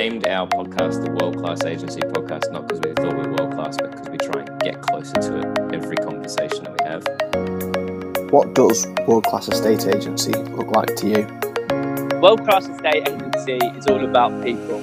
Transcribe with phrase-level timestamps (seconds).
[0.00, 3.52] named our podcast the World Class Agency Podcast, not because we thought we were world
[3.52, 8.32] class, but because we try and get closer to it every conversation that we have.
[8.32, 12.18] What does world class estate agency look like to you?
[12.18, 14.80] World class estate agency is all about people.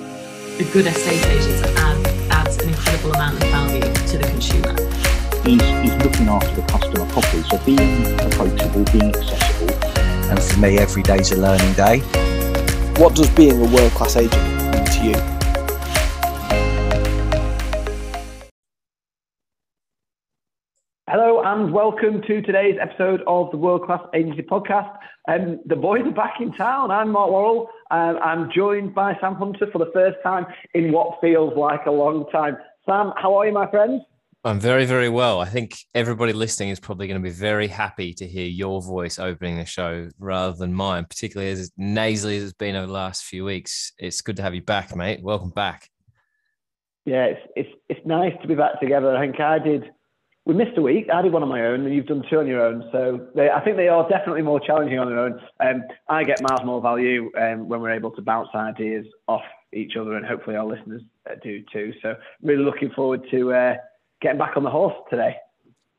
[0.59, 1.97] A good estate agent add,
[2.29, 4.75] adds an incredible amount of value to the consumer.
[5.41, 9.73] He's, he's looking after the customer properly, so being approachable, being accessible.
[10.29, 12.02] And for me, every day's a learning day.
[13.02, 15.38] What does being a world class agent mean to you?
[21.09, 24.94] Hello and welcome to today's episode of the World Class Agency Podcast.
[25.30, 26.91] Um, the boys are back in town.
[26.91, 27.70] I'm Mark Worrell.
[27.91, 31.91] Um, I'm joined by Sam Hunter for the first time in what feels like a
[31.91, 32.57] long time.
[32.85, 34.02] Sam, how are you, my friend?
[34.47, 35.41] I'm very, very well.
[35.41, 39.20] I think everybody listening is probably going to be very happy to hear your voice
[39.20, 43.25] opening the show rather than mine, particularly as nasally as it's been over the last
[43.25, 43.91] few weeks.
[43.97, 45.21] It's good to have you back, mate.
[45.21, 45.89] Welcome back.
[47.03, 49.13] Yeah, it's it's it's nice to be back together.
[49.13, 49.91] I think I did.
[50.45, 51.07] We missed a week.
[51.13, 52.87] I did one on my own, and you've done two on your own.
[52.93, 55.41] So they, I think they are definitely more challenging on their own.
[55.59, 59.98] Um, I get miles more value um, when we're able to bounce ideas off each
[59.98, 61.91] other, and hopefully our listeners uh, do too.
[62.01, 63.51] So really looking forward to.
[63.51, 63.76] Uh,
[64.22, 65.35] getting back on the horse today.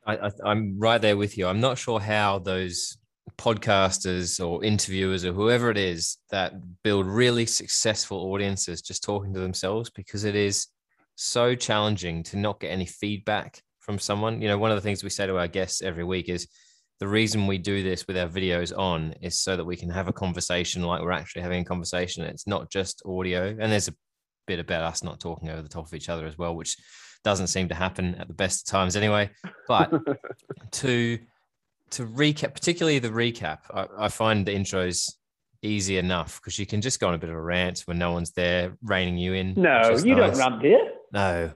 [0.05, 1.47] I, am right there with you.
[1.47, 2.97] I'm not sure how those
[3.37, 6.53] podcasters or interviewers or whoever it is that
[6.83, 10.67] build really successful audiences just talking to themselves because it is
[11.15, 14.41] so challenging to not get any feedback from someone.
[14.41, 16.47] You know, one of the things we say to our guests every week is
[16.99, 20.07] the reason we do this with our videos on is so that we can have
[20.07, 22.23] a conversation like we're actually having a conversation.
[22.23, 23.55] It's not just audio.
[23.59, 23.95] And there's a
[24.47, 26.75] bit about us not talking over the top of each other as well, which
[27.23, 29.29] doesn't seem to happen at the best of times anyway.
[29.67, 29.91] But
[30.71, 31.19] to
[31.91, 35.11] to recap, particularly the recap, I, I find the intros
[35.61, 38.11] easy enough because you can just go on a bit of a rant when no
[38.11, 39.53] one's there reining you in.
[39.55, 40.37] No, you nice.
[40.37, 40.87] don't rant, do you?
[41.11, 41.51] No.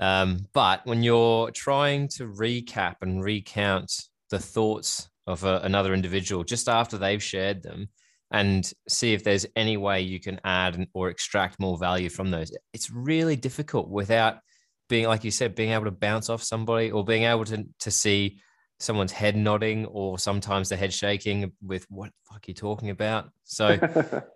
[0.00, 3.92] Um, but when you're trying to recap and recount
[4.30, 7.88] the thoughts of a, another individual just after they've shared them
[8.32, 12.50] and see if there's any way you can add or extract more value from those,
[12.72, 14.38] it's really difficult without–
[14.88, 17.90] being like you said, being able to bounce off somebody or being able to to
[17.90, 18.40] see
[18.78, 23.30] someone's head nodding or sometimes the head shaking with what fuck are you talking about?
[23.44, 23.78] So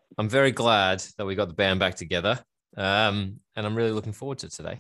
[0.19, 2.39] I'm very glad that we got the band back together.
[2.77, 4.79] Um, and I'm really looking forward to today.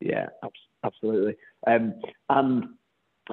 [0.00, 0.26] Yeah,
[0.84, 1.36] absolutely.
[1.66, 1.94] Um,
[2.28, 2.64] and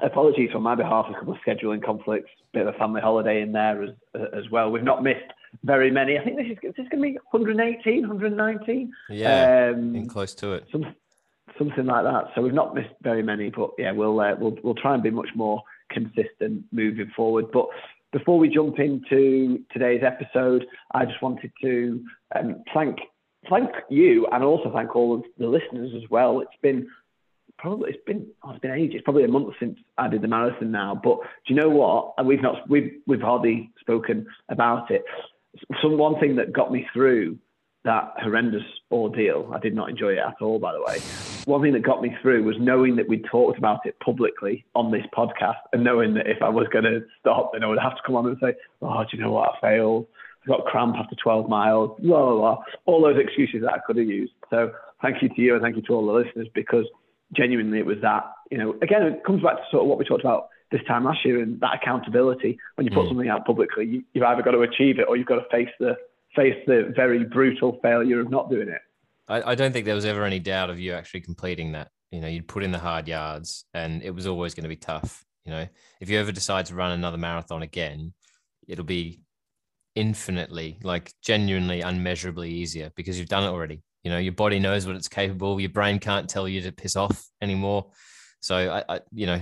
[0.02, 3.52] apologies on my behalf, a couple of scheduling conflicts, bit of a family holiday in
[3.52, 4.70] there as, as well.
[4.70, 5.32] We've not missed
[5.64, 6.18] very many.
[6.18, 8.92] I think this is this is going to be 118, 119.
[9.10, 10.66] Yeah, um, close to it.
[10.72, 10.94] Some,
[11.58, 12.30] something like that.
[12.34, 15.10] So we've not missed very many, but yeah, we'll uh, we'll we'll try and be
[15.10, 17.46] much more consistent moving forward.
[17.52, 17.66] But
[18.12, 22.98] before we jump into today's episode, I just wanted to um, thank
[23.48, 26.40] thank you and also thank all of the listeners as well.
[26.40, 26.88] It's been
[27.58, 30.70] probably it's been oh, it's been ages, probably a month since I did the marathon
[30.70, 31.00] now.
[31.02, 32.14] But do you know what?
[32.18, 35.04] And we've not we've we've hardly spoken about it.
[35.82, 37.38] Some one thing that got me through
[37.86, 39.50] that horrendous ordeal.
[39.54, 40.98] I did not enjoy it at all, by the way.
[41.46, 44.90] One thing that got me through was knowing that we talked about it publicly on
[44.90, 47.94] this podcast and knowing that if I was going to stop, then I would have
[47.94, 49.52] to come on and say, oh, do you know what?
[49.54, 50.06] I failed.
[50.44, 52.64] I got cramp after 12 miles, blah, blah, blah.
[52.86, 54.32] All those excuses that I could have used.
[54.50, 56.86] So thank you to you and thank you to all the listeners because
[57.36, 60.04] genuinely it was that, you know, again, it comes back to sort of what we
[60.04, 62.58] talked about this time last year and that accountability.
[62.74, 63.08] When you put mm.
[63.08, 65.70] something out publicly, you, you've either got to achieve it or you've got to face
[65.78, 65.96] the
[66.34, 68.80] face the very brutal failure of not doing it.
[69.28, 71.88] I, I don't think there was ever any doubt of you actually completing that.
[72.10, 74.76] You know, you'd put in the hard yards and it was always going to be
[74.76, 75.24] tough.
[75.44, 75.66] You know,
[76.00, 78.12] if you ever decide to run another marathon again,
[78.66, 79.20] it'll be
[79.94, 83.82] infinitely, like genuinely, unmeasurably easier because you've done it already.
[84.04, 85.60] You know, your body knows what it's capable.
[85.60, 87.90] Your brain can't tell you to piss off anymore.
[88.40, 89.40] So, I, I you know,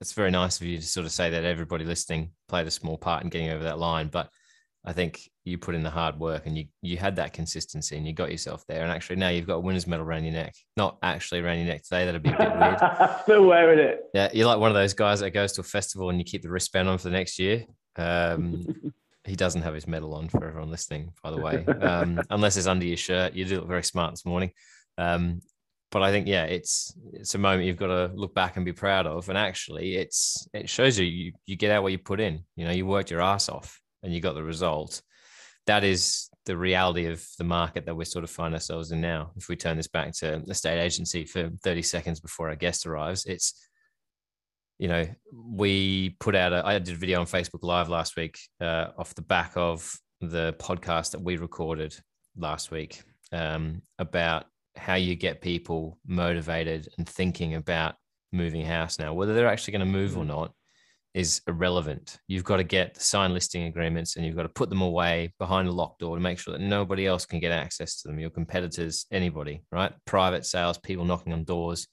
[0.00, 2.98] it's very nice of you to sort of say that everybody listening played a small
[2.98, 4.08] part in getting over that line.
[4.08, 4.30] But
[4.84, 8.06] I think you put in the hard work and you you had that consistency and
[8.06, 8.82] you got yourself there.
[8.82, 10.54] And actually now you've got a winner's medal around your neck.
[10.76, 12.04] Not actually around your neck today.
[12.04, 12.78] That'd be a bit weird.
[13.22, 14.04] Still wearing it.
[14.14, 16.42] Yeah, you're like one of those guys that goes to a festival and you keep
[16.42, 17.64] the wristband on for the next year.
[17.96, 18.92] Um,
[19.24, 21.64] he doesn't have his medal on for everyone listening, by the way.
[21.66, 23.34] Um, unless it's under your shirt.
[23.34, 24.52] You do look very smart this morning.
[24.98, 25.40] Um,
[25.90, 28.72] but I think yeah, it's it's a moment you've got to look back and be
[28.72, 29.28] proud of.
[29.28, 32.44] And actually, it's it shows you you, you get out what you put in.
[32.56, 35.02] You know, you worked your ass off and you got the result.
[35.66, 39.32] That is the reality of the market that we sort of find ourselves in now.
[39.36, 42.86] If we turn this back to the state agency for 30 seconds before our guest
[42.86, 43.68] arrives, it's,
[44.78, 48.38] you know, we put out a, I did a video on Facebook Live last week
[48.60, 51.96] uh, off the back of the podcast that we recorded
[52.36, 53.02] last week.
[53.32, 57.94] um, about how you get people motivated and thinking about
[58.32, 59.14] moving house now.
[59.14, 60.52] Whether they're actually going to move or not
[61.14, 62.18] is irrelevant.
[62.28, 65.32] You've got to get the signed listing agreements and you've got to put them away
[65.38, 68.18] behind a locked door to make sure that nobody else can get access to them.
[68.18, 69.92] Your competitors, anybody, right?
[70.04, 71.88] Private sales, people knocking on doors.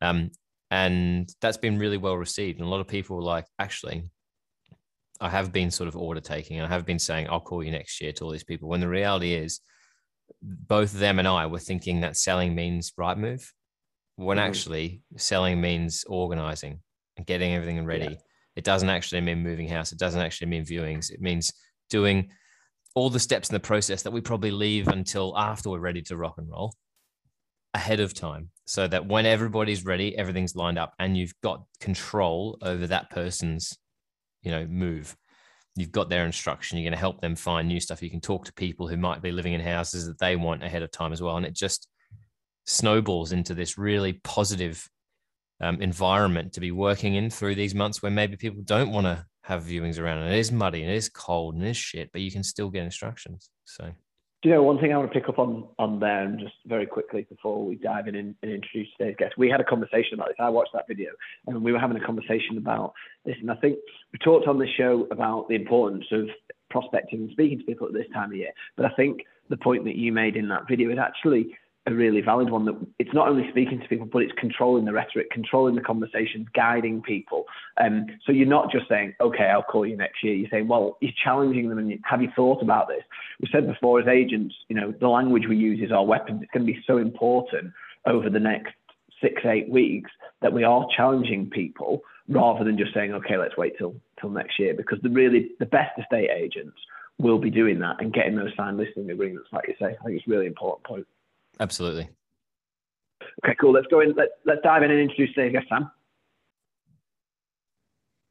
[0.00, 0.30] Um,
[0.70, 2.58] and that's been really well received.
[2.58, 4.10] And a lot of people were like, actually,
[5.20, 7.70] I have been sort of order taking and I have been saying, I'll call you
[7.70, 8.68] next year to all these people.
[8.68, 9.60] When the reality is,
[10.42, 13.44] both them and I were thinking that selling means Rightmove
[14.16, 14.46] when mm-hmm.
[14.46, 16.80] actually selling means organizing
[17.16, 18.04] and getting everything ready.
[18.04, 18.20] Yeah.
[18.56, 19.92] It doesn't actually mean moving house.
[19.92, 21.10] It doesn't actually mean viewings.
[21.10, 21.52] It means
[21.88, 22.30] doing
[22.94, 26.16] all the steps in the process that we probably leave until after we're ready to
[26.16, 26.74] rock and roll
[27.74, 32.58] ahead of time so that when everybody's ready everything's lined up and you've got control
[32.62, 33.78] over that person's
[34.42, 35.16] you know move
[35.80, 38.02] you've got their instruction you're going to help them find new stuff.
[38.02, 40.82] You can talk to people who might be living in houses that they want ahead
[40.82, 41.36] of time as well.
[41.36, 41.88] And it just
[42.66, 44.88] snowballs into this really positive
[45.60, 49.26] um, environment to be working in through these months where maybe people don't want to
[49.42, 52.10] have viewings around and it is muddy and it is cold and it is shit
[52.12, 53.50] but you can still get instructions.
[53.64, 53.90] So
[54.42, 56.54] do you know one thing I want to pick up on on there and just
[56.66, 59.34] very quickly before we dive in and, and, introduce today's guest?
[59.36, 60.36] We had a conversation about this.
[60.38, 61.10] I watched that video
[61.46, 62.94] and we were having a conversation about
[63.26, 63.36] this.
[63.40, 63.78] And I think
[64.12, 66.28] we talked on the show about the importance of
[66.70, 68.52] prospecting and speaking to people at this time of year.
[68.76, 71.54] But I think the point that you made in that video is actually
[71.90, 74.92] a really valid one that it's not only speaking to people, but it's controlling the
[74.92, 77.44] rhetoric, controlling the conversations, guiding people.
[77.82, 80.34] Um, so you're not just saying, okay, I'll call you next year.
[80.34, 83.02] You're saying, well, you're challenging them and you, have you thought about this?
[83.40, 86.40] We said before as agents, you know, the language we use is our weapon.
[86.42, 87.72] It's going to be so important
[88.06, 88.72] over the next
[89.20, 90.10] six, eight weeks
[90.40, 94.58] that we are challenging people rather than just saying, okay, let's wait till, till next
[94.58, 96.76] year because the really, the best estate agents
[97.18, 99.96] will be doing that and getting those signed listing agreements, like you say.
[100.00, 101.06] I think it's a really important point.
[101.60, 102.08] Absolutely.
[103.44, 103.72] Okay, cool.
[103.72, 104.14] Let's go in.
[104.14, 105.90] Let, let's dive in and introduce today's guest, Sam.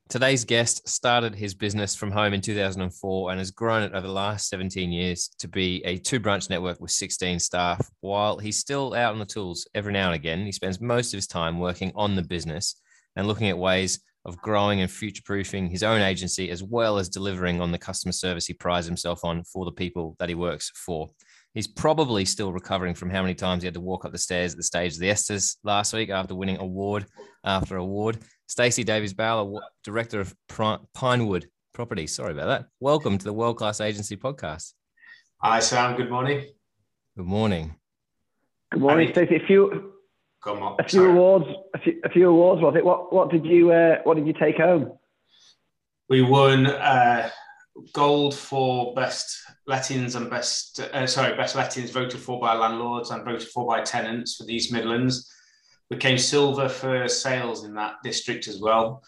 [0.09, 4.13] Today's guest started his business from home in 2004 and has grown it over the
[4.13, 7.87] last 17 years to be a two branch network with 16 staff.
[8.01, 11.19] While he's still out on the tools every now and again, he spends most of
[11.19, 12.81] his time working on the business
[13.15, 17.07] and looking at ways of growing and future proofing his own agency as well as
[17.07, 20.71] delivering on the customer service he prides himself on for the people that he works
[20.75, 21.07] for.
[21.53, 24.51] He's probably still recovering from how many times he had to walk up the stairs
[24.53, 27.05] at the stage of the ESTAS last week after winning award
[27.43, 28.19] after award.
[28.47, 30.35] Stacey Davies Bowler, director of
[30.93, 32.05] Pinewood Property.
[32.05, 32.65] Sorry about that.
[32.79, 34.73] Welcome to the World Class Agency podcast.
[35.41, 35.95] Hi, Sam.
[35.97, 36.45] Good morning.
[37.17, 37.75] Good morning.
[38.71, 39.37] Good morning, Stacey.
[39.37, 39.93] A few,
[40.43, 40.75] Come on.
[40.79, 41.11] a few Sorry.
[41.11, 41.45] awards.
[41.73, 42.61] A few, a few awards.
[42.61, 42.85] Was it?
[42.85, 43.11] What?
[43.11, 43.71] What did you?
[43.71, 44.91] Uh, what did you take home?
[46.09, 47.29] We won uh,
[47.93, 49.37] gold for best
[49.67, 53.81] lettings and best uh, sorry best lettings voted for by landlords and voted for by
[53.81, 55.31] tenants for the East Midlands.
[55.89, 59.03] We came silver for sales in that district as well.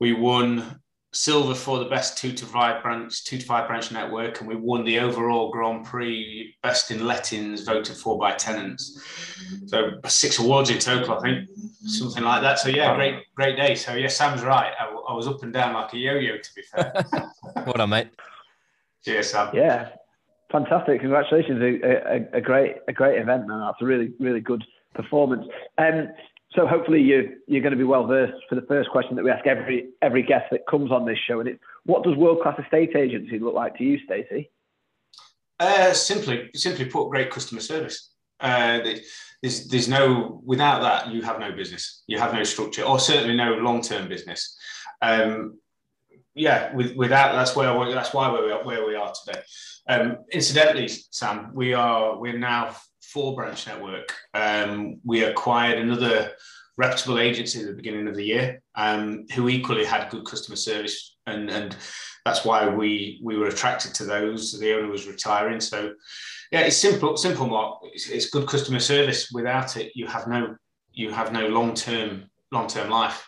[0.00, 0.80] We won
[1.16, 4.54] silver for the best two to five branch two to five branch network, and we
[4.54, 9.00] won the overall Grand Prix best in lettings voted for by tenants.
[9.66, 11.48] So six awards in total, I think,
[11.86, 12.58] something like that.
[12.58, 13.74] So yeah, great great day.
[13.74, 14.72] So yeah, Sam's right.
[14.78, 16.92] I, I was up and down like a yo-yo, to be fair.
[17.64, 18.08] what on, mate?
[19.04, 19.50] Cheers, Sam.
[19.54, 19.90] Yeah,
[20.52, 21.00] fantastic!
[21.00, 23.60] Congratulations, a, a, a, great a great event, man.
[23.60, 25.46] That's a really really good performance.
[25.78, 26.08] Um,
[26.52, 29.30] so hopefully you you're going to be well versed for the first question that we
[29.30, 32.58] ask every every guest that comes on this show, and it's what does world class
[32.58, 34.50] estate agency look like to you, Stacey?
[35.58, 38.10] Uh, simply simply put, great customer service.
[38.40, 38.80] Uh,
[39.42, 43.36] there's there's no without that you have no business, you have no structure, or certainly
[43.36, 44.56] no long term business.
[45.02, 45.58] Um,
[46.34, 49.40] yeah, with, without that's where we, that's why we're where we are today.
[49.88, 52.76] Um, incidentally, Sam, we are we're now
[53.12, 54.14] four branch network.
[54.34, 56.32] Um, we acquired another
[56.76, 61.16] reputable agency at the beginning of the year, um, who equally had good customer service,
[61.26, 61.76] and and
[62.24, 64.58] that's why we we were attracted to those.
[64.58, 65.94] The owner was retiring, so
[66.52, 67.80] yeah, it's simple, simple, Mark.
[67.92, 69.30] It's, it's good customer service.
[69.32, 70.56] Without it, you have no
[70.92, 73.26] you have no long term long term life.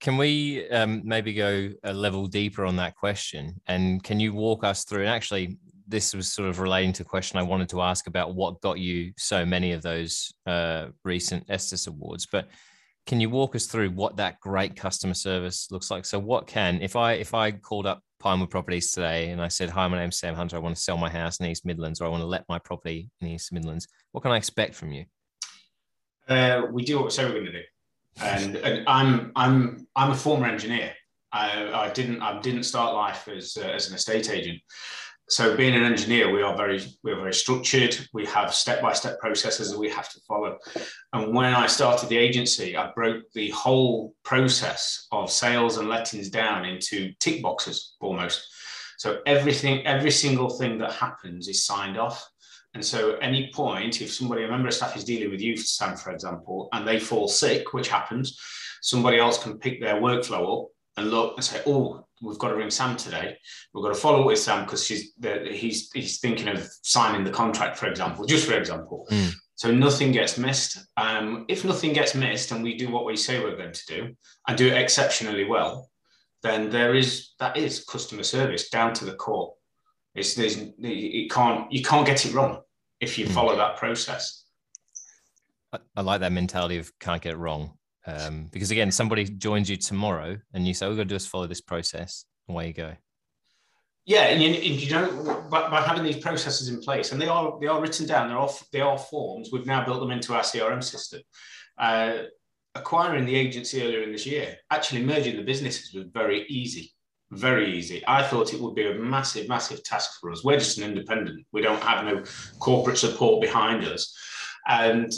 [0.00, 3.60] Can we um, maybe go a level deeper on that question?
[3.66, 5.00] And can you walk us through?
[5.00, 8.34] And actually, this was sort of relating to a question I wanted to ask about
[8.34, 12.26] what got you so many of those uh, recent ESTAS Awards.
[12.30, 12.48] But
[13.06, 16.04] can you walk us through what that great customer service looks like?
[16.04, 19.70] So, what can if I if I called up Pinewood Properties today and I said,
[19.70, 20.56] "Hi, my name's Sam Hunter.
[20.56, 22.58] I want to sell my house in East Midlands, or I want to let my
[22.58, 23.88] property in East Midlands.
[24.12, 25.06] What can I expect from you?"
[26.28, 27.62] Uh, we do what we say we're going to do,
[28.20, 30.92] and, and I'm I'm I'm a former engineer.
[31.32, 34.60] I, I didn't I didn't start life as uh, as an estate agent.
[35.28, 37.98] So being an engineer, we are very we are very structured.
[38.14, 40.58] We have step by step processes that we have to follow.
[41.12, 46.30] And when I started the agency, I broke the whole process of sales and lettings
[46.30, 48.48] down into tick boxes almost.
[48.96, 52.26] So everything, every single thing that happens is signed off.
[52.74, 55.56] And so, at any point, if somebody, a member of staff is dealing with you,
[55.56, 58.38] Sam, for example, and they fall sick, which happens,
[58.82, 60.68] somebody else can pick their workflow up
[60.98, 63.36] and look and say, "Oh, we've got to ring Sam today.
[63.72, 67.24] We've got to follow up with Sam because she's the, he's he's thinking of signing
[67.24, 69.32] the contract, for example, just for example." Mm.
[69.54, 70.78] So nothing gets missed.
[70.96, 74.16] Um, if nothing gets missed, and we do what we say we're going to do,
[74.46, 75.90] and do it exceptionally well,
[76.42, 79.54] then there is that is customer service down to the core.
[80.14, 82.60] It's there's it can't you can't get it wrong
[83.00, 83.32] if you Mm.
[83.32, 84.44] follow that process.
[85.72, 87.77] I, I like that mentality of can't get it wrong.
[88.08, 91.28] Um, because again, somebody joins you tomorrow and you say, all we've got to just
[91.28, 92.24] follow this process.
[92.48, 92.94] Away you go.
[94.06, 97.28] Yeah, and you, and you know, by, by having these processes in place, and they
[97.28, 99.50] are they are written down, they're off they are forms.
[99.52, 101.20] We've now built them into our CRM system.
[101.76, 102.22] Uh,
[102.74, 106.94] acquiring the agency earlier in this year, actually merging the businesses was very easy,
[107.32, 108.02] very easy.
[108.08, 110.42] I thought it would be a massive, massive task for us.
[110.42, 111.44] We're just an independent.
[111.52, 112.24] We don't have no
[112.60, 114.16] corporate support behind us,
[114.66, 115.12] and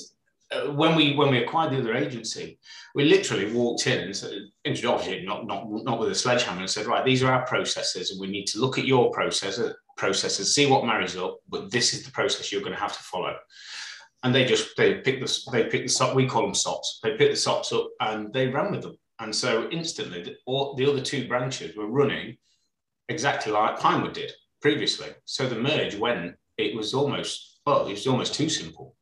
[0.53, 2.59] uh, when we when we acquired the other agency,
[2.95, 4.33] we literally walked in and said,
[4.65, 8.21] it, not not not with a sledgehammer, and said, right, these are our processes, and
[8.21, 9.61] we need to look at your process
[10.01, 13.03] processes, see what marries up, but this is the process you're going to have to
[13.03, 13.37] follow.
[14.23, 16.13] And they just they pick the they pick the.
[16.15, 16.99] We call them socks.
[17.03, 18.97] They pick the socks up and they ran with them.
[19.19, 22.37] And so instantly, the, all, the other two branches were running
[23.09, 25.09] exactly like Pinewood did previously.
[25.25, 26.35] So the merge went.
[26.59, 28.95] It was almost well, it was almost too simple.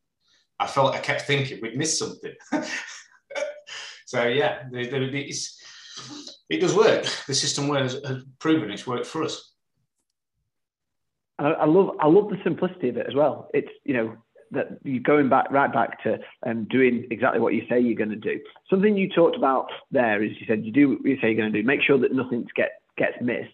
[0.60, 2.34] I felt I kept thinking we'd missed something.
[4.06, 7.04] so yeah, it does work.
[7.26, 8.00] The system has,
[8.38, 9.52] proven it's worked for us.
[11.38, 13.48] I, I love I love the simplicity of it as well.
[13.54, 14.16] It's you know
[14.50, 18.08] that you're going back right back to um, doing exactly what you say you're going
[18.10, 18.40] to do.
[18.70, 21.52] Something you talked about there is you said you do what you say you're going
[21.52, 21.66] to do.
[21.66, 23.52] Make sure that nothing get gets missed.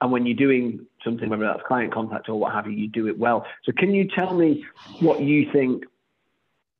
[0.00, 3.08] And when you're doing something, whether that's client contact or what have you, you do
[3.08, 3.46] it well.
[3.64, 4.64] So can you tell me
[5.00, 5.84] what you think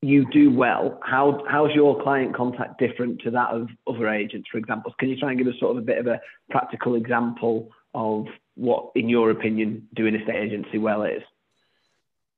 [0.06, 0.98] you do well?
[1.02, 4.94] How how's your client contact different to that of other agents, for example?
[4.98, 6.20] Can you try and give us sort of a bit of a
[6.50, 11.22] practical example of what, in your opinion, doing a estate agency well is?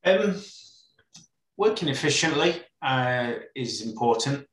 [0.04, 0.40] Um,
[1.56, 4.46] working efficiently uh, is important,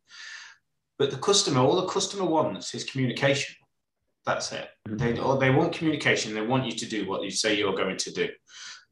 [0.98, 3.56] but the customer, all the customer wants is communication.
[4.26, 4.68] That's it.
[4.86, 6.34] They or they want communication.
[6.34, 8.30] They want you to do what you say you're going to do,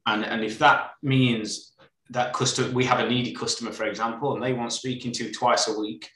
[0.06, 1.73] and and if that means
[2.10, 5.67] that customer, we have a needy customer, for example, and they want speaking to twice
[5.67, 6.10] a week.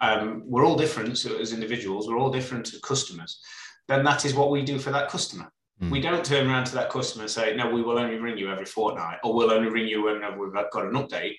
[0.00, 2.08] Um, we're all different so as individuals.
[2.08, 3.40] We're all different as customers.
[3.88, 5.52] Then that is what we do for that customer.
[5.82, 5.90] Mm.
[5.90, 8.50] We don't turn around to that customer and say, no, we will only ring you
[8.50, 11.34] every fortnight, or we'll only ring you whenever we've got an update.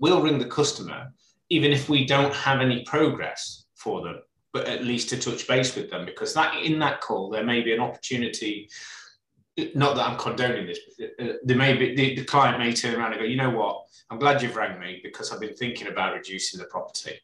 [0.00, 1.12] We'll ring the customer,
[1.50, 4.20] even if we don't have any progress for them,
[4.52, 7.62] but at least to touch base with them, because that in that call, there may
[7.62, 8.68] be an opportunity.
[9.74, 12.94] Not that I'm condoning this, but uh, there may be the, the client may turn
[12.94, 15.88] around and go, you know what, I'm glad you've rang me because I've been thinking
[15.88, 17.18] about reducing the property.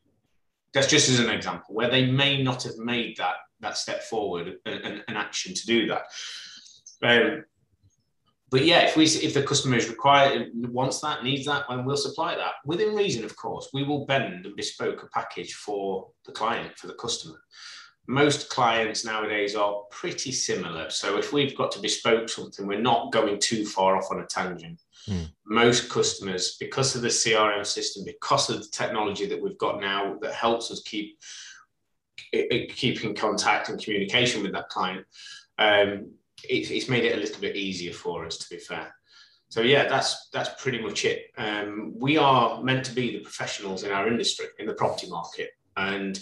[0.72, 4.56] That's just as an example where they may not have made that that step forward
[4.66, 6.04] and an action to do that.
[7.02, 7.44] Um,
[8.50, 11.96] but yeah, if we if the customer is required, wants that, needs that, then we'll
[11.96, 13.24] supply that within reason.
[13.24, 17.40] Of course, we will bend and bespoke a package for the client for the customer.
[18.08, 20.90] Most clients nowadays are pretty similar.
[20.90, 24.26] So if we've got to bespoke something, we're not going too far off on a
[24.26, 24.80] tangent.
[25.08, 25.30] Mm.
[25.46, 30.16] Most customers, because of the CRM system, because of the technology that we've got now
[30.20, 31.18] that helps us keep
[32.32, 35.04] keep in contact and communication with that client,
[35.58, 36.10] um,
[36.48, 38.38] it, it's made it a little bit easier for us.
[38.38, 38.94] To be fair,
[39.48, 41.26] so yeah, that's that's pretty much it.
[41.36, 45.50] Um, we are meant to be the professionals in our industry in the property market,
[45.76, 46.18] and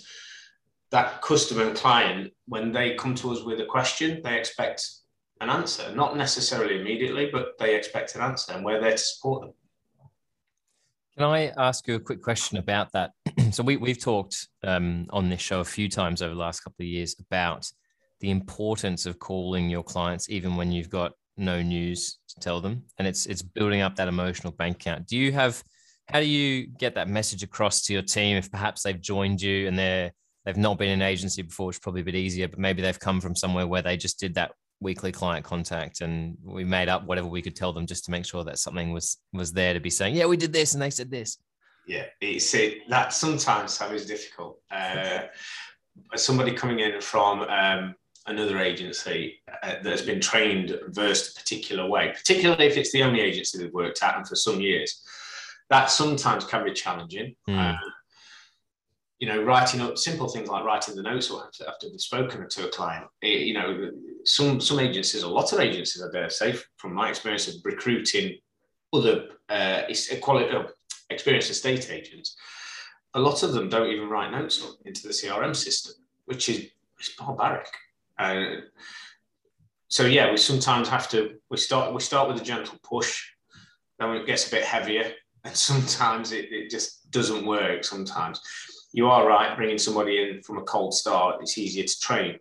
[0.90, 4.88] that customer and client, when they come to us with a question, they expect
[5.40, 9.42] an answer, not necessarily immediately, but they expect an answer, and we're there to support
[9.42, 9.52] them.
[11.16, 13.12] Can I ask you a quick question about that?
[13.52, 16.82] so we, we've talked um, on this show a few times over the last couple
[16.82, 17.70] of years about
[18.20, 22.85] the importance of calling your clients even when you've got no news to tell them,
[22.99, 25.06] and it's it's building up that emotional bank account.
[25.06, 25.62] Do you have?
[26.09, 29.68] How do you get that message across to your team if perhaps they've joined you
[29.68, 30.11] and they're
[30.44, 32.82] they've not been in an agency before, which is probably a bit easier, but maybe
[32.82, 36.88] they've come from somewhere where they just did that weekly client contact and we made
[36.88, 39.75] up whatever we could tell them just to make sure that something was was there
[39.75, 41.37] to be saying yeah we did this and they said this
[41.87, 45.25] yeah it's it that sometimes Sam, is difficult uh,
[46.16, 47.94] somebody coming in from um,
[48.26, 53.02] another agency uh, that has been trained versed a particular way, particularly if it's the
[53.02, 55.02] only agency they've worked at and for some years.
[55.68, 57.37] That sometimes can be challenging.
[57.49, 57.78] Mm.
[59.21, 62.67] You know, writing up simple things like writing the notes after, after we've spoken to
[62.67, 63.07] a client.
[63.21, 63.91] It, you know,
[64.25, 68.39] some some agencies, a lot of agencies, I dare say, from my experience of recruiting
[68.95, 69.83] other uh,
[70.23, 70.65] quality, uh,
[71.11, 72.35] experienced estate agents,
[73.12, 75.93] a lot of them don't even write notes up into the CRM system,
[76.25, 77.69] which is it's barbaric.
[78.19, 78.62] Uh,
[79.89, 81.35] so yeah, we sometimes have to.
[81.50, 83.23] We start we start with a gentle push,
[83.99, 85.12] then it gets a bit heavier,
[85.45, 87.85] and sometimes it, it just doesn't work.
[87.85, 88.41] Sometimes
[88.92, 92.38] you are right, bringing somebody in from a cold start, it's easier to train.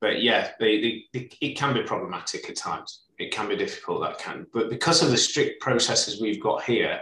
[0.00, 3.02] But yeah, they, they, they, it can be problematic at times.
[3.18, 4.02] It can be difficult.
[4.02, 7.00] That can, but because of the strict processes we've got here,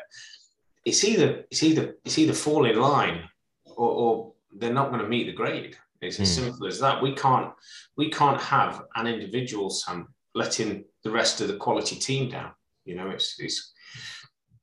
[0.86, 3.28] it's either it's either it's either fall in line,
[3.76, 5.76] or, or they're not going to meet the grade.
[6.00, 6.34] It's as mm.
[6.44, 7.02] simple as that.
[7.02, 7.52] We can't
[7.96, 12.52] we can't have an individual Sam letting the rest of the quality team down.
[12.86, 13.72] You know, it's it's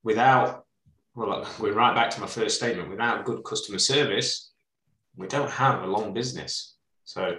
[0.04, 0.63] without
[1.16, 2.90] well, we're right back to my first statement.
[2.90, 4.52] Without good customer service,
[5.16, 6.76] we don't have a long business.
[7.04, 7.38] So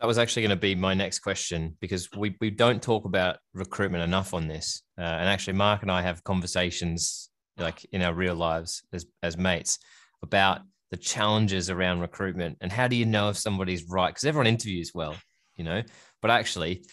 [0.00, 3.36] that was actually going to be my next question because we, we don't talk about
[3.52, 4.82] recruitment enough on this.
[4.98, 9.36] Uh, and actually, Mark and I have conversations like in our real lives as, as
[9.36, 9.78] mates
[10.22, 14.10] about the challenges around recruitment and how do you know if somebody's right?
[14.10, 15.16] Because everyone interviews well,
[15.56, 15.82] you know,
[16.22, 16.84] but actually,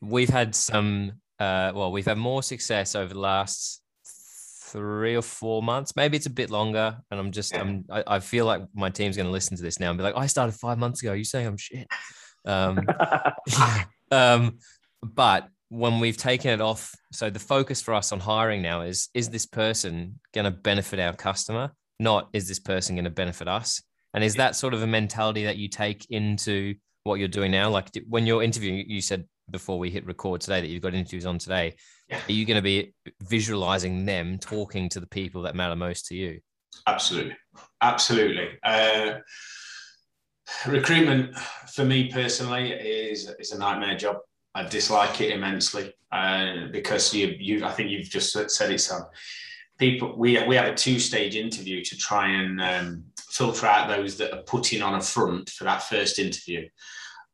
[0.00, 3.79] we've had some, uh, well, we've had more success over the last
[4.72, 5.96] three or four months.
[5.96, 6.96] Maybe it's a bit longer.
[7.10, 7.60] And I'm just, yeah.
[7.60, 10.04] I'm, I, I, feel like my team's going to listen to this now and be
[10.04, 11.12] like, I started five months ago.
[11.12, 11.88] Are you saying I'm shit?
[12.44, 12.86] Um,
[13.46, 13.84] yeah.
[14.10, 14.58] um,
[15.02, 19.08] but when we've taken it off, so the focus for us on hiring now is,
[19.14, 21.72] is this person going to benefit our customer?
[21.98, 23.82] Not is this person going to benefit us?
[24.14, 26.74] And is that sort of a mentality that you take into
[27.04, 27.70] what you're doing now?
[27.70, 31.26] Like when you're interviewing, you said before we hit record today that you've got interviews
[31.26, 31.74] on today.
[32.08, 32.20] Yeah.
[32.28, 36.14] Are you going to be visualizing them talking to the people that matter most to
[36.14, 36.40] you?
[36.86, 37.36] Absolutely.
[37.80, 38.48] Absolutely.
[38.62, 39.18] Uh,
[40.66, 41.36] recruitment
[41.72, 44.16] for me personally is, is a nightmare job.
[44.54, 49.02] I dislike it immensely uh, because you, you, I think you've just said it, Sam.
[49.78, 54.16] People, we, we have a two stage interview to try and um, filter out those
[54.18, 56.68] that are putting on a front for that first interview.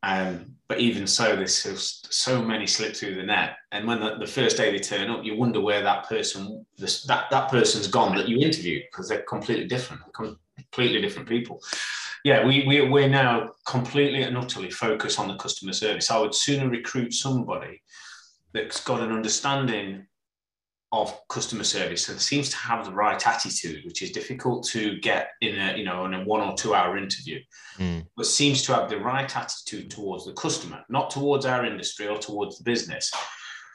[0.07, 3.57] Um, but even so, there's so many slip through the net.
[3.73, 7.03] And when the, the, first day they turn up, you wonder where that person, this,
[7.05, 11.61] that, that person's gone that you interviewed because they're completely different, completely different people.
[12.25, 16.11] Yeah, we, we, we're now completely and utterly focused on the customer service.
[16.11, 17.83] I would sooner recruit somebody
[18.53, 20.07] that's got an understanding
[20.92, 25.31] of customer service and seems to have the right attitude, which is difficult to get
[25.40, 27.40] in a you know in a one or two hour interview,
[27.79, 28.07] mm.
[28.16, 32.18] but seems to have the right attitude towards the customer, not towards our industry or
[32.18, 33.12] towards the business.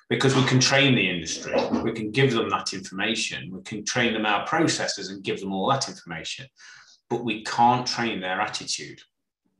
[0.10, 4.12] Because we can train the industry, we can give them that information, we can train
[4.12, 6.47] them our processes and give them all that information,
[7.10, 9.00] but we can't train their attitude.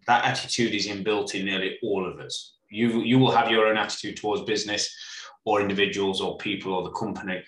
[0.08, 2.58] That attitude is inbuilt in nearly all of us.
[2.70, 4.94] You, you will have your own attitude towards business
[5.46, 7.44] or individuals or people or the company.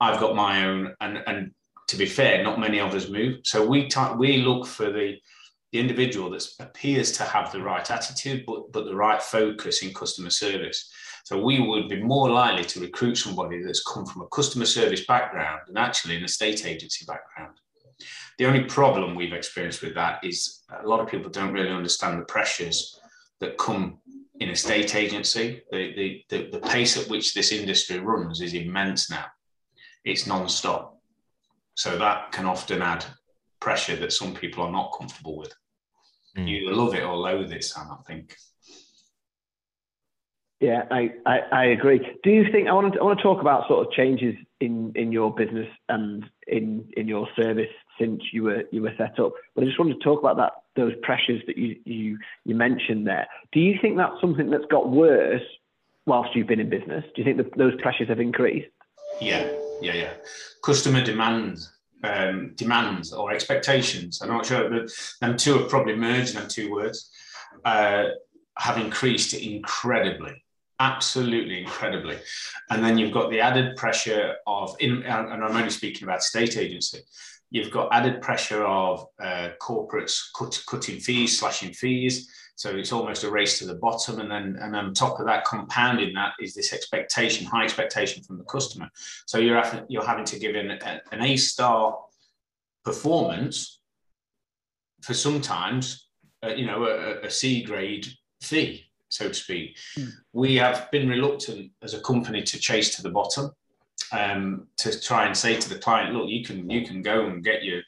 [0.00, 1.52] I've got my own, and and
[1.88, 3.40] to be fair, not many of us move.
[3.44, 5.16] So we t- we look for the
[5.72, 9.92] the individual that appears to have the right attitude, but but the right focus in
[9.92, 10.90] customer service.
[11.24, 15.06] So we would be more likely to recruit somebody that's come from a customer service
[15.06, 17.56] background and actually an estate agency background.
[18.38, 22.20] The only problem we've experienced with that is a lot of people don't really understand
[22.20, 22.98] the pressures
[23.40, 23.98] that come
[24.40, 28.54] in a state agency, the, the, the, the pace at which this industry runs is
[28.54, 29.26] immense now.
[30.04, 30.98] It's non-stop.
[31.74, 33.04] So that can often add
[33.60, 35.54] pressure that some people are not comfortable with.
[36.36, 36.48] Mm.
[36.48, 38.36] You love it or loathe it, Sam, I think.
[40.60, 42.00] Yeah, I, I, I, agree.
[42.22, 44.92] Do you think I want to I want to talk about sort of changes in,
[44.94, 49.32] in your business and in in your service since you were you were set up?
[49.54, 53.06] But I just wanted to talk about that those pressures that you you you mentioned
[53.06, 53.26] there.
[53.52, 55.42] Do you think that's something that's got worse
[56.06, 57.04] whilst you've been in business?
[57.14, 58.68] Do you think that those pressures have increased?
[59.20, 59.48] Yeah,
[59.80, 60.12] yeah, yeah.
[60.62, 64.20] Customer demands um, demands or expectations.
[64.20, 66.34] I'm not sure, but them two have probably merged.
[66.34, 67.10] Them two words
[67.64, 68.04] uh,
[68.58, 70.44] have increased incredibly
[70.80, 72.18] absolutely incredibly.
[72.70, 76.56] And then you've got the added pressure of, in, and I'm only speaking about state
[76.56, 77.00] agency,
[77.54, 82.28] you've got added pressure of uh, corporates cut, cutting fees, slashing fees.
[82.56, 84.18] So it's almost a race to the bottom.
[84.18, 88.38] And then, and on top of that, compounding that is this expectation, high expectation from
[88.38, 88.90] the customer.
[89.26, 91.96] So you're, having, you're having to give in a, an A star
[92.84, 93.80] performance
[95.02, 96.08] for sometimes,
[96.44, 98.08] uh, you know, a, a C grade
[98.40, 99.76] fee so to speak.
[100.32, 103.52] We have been reluctant as a company to chase to the bottom,
[104.12, 107.42] um, to try and say to the client, look, you can you can go and
[107.42, 107.82] get your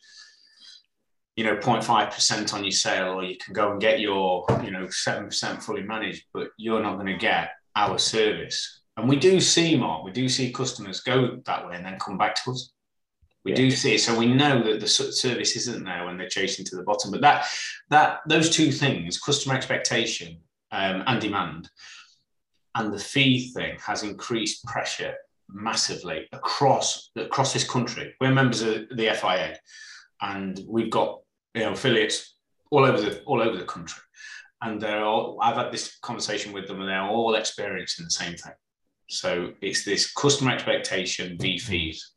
[1.37, 4.87] you know 0.5% on your sale or you can go and get your you know
[4.87, 8.81] 7% fully managed but you're not going to get our service.
[8.97, 12.19] And we do see mark we do see customers go that way and then come
[12.19, 12.73] back to us.
[13.45, 16.65] We do see it so we know that the service isn't there when they're chasing
[16.65, 17.47] to the bottom but that
[17.91, 20.39] that those two things customer expectation
[20.73, 21.69] um, and demand
[22.75, 25.15] and the fee thing has increased pressure
[25.49, 28.15] massively across across this country.
[28.21, 29.57] We're members of the fia
[30.21, 31.21] and we've got
[31.55, 32.35] you know affiliates
[32.71, 34.03] all over the all over the country.
[34.63, 38.37] And they're all i've had this conversation with them and they're all experiencing the same
[38.37, 38.55] thing.
[39.09, 42.13] So it's this customer expectation v fees.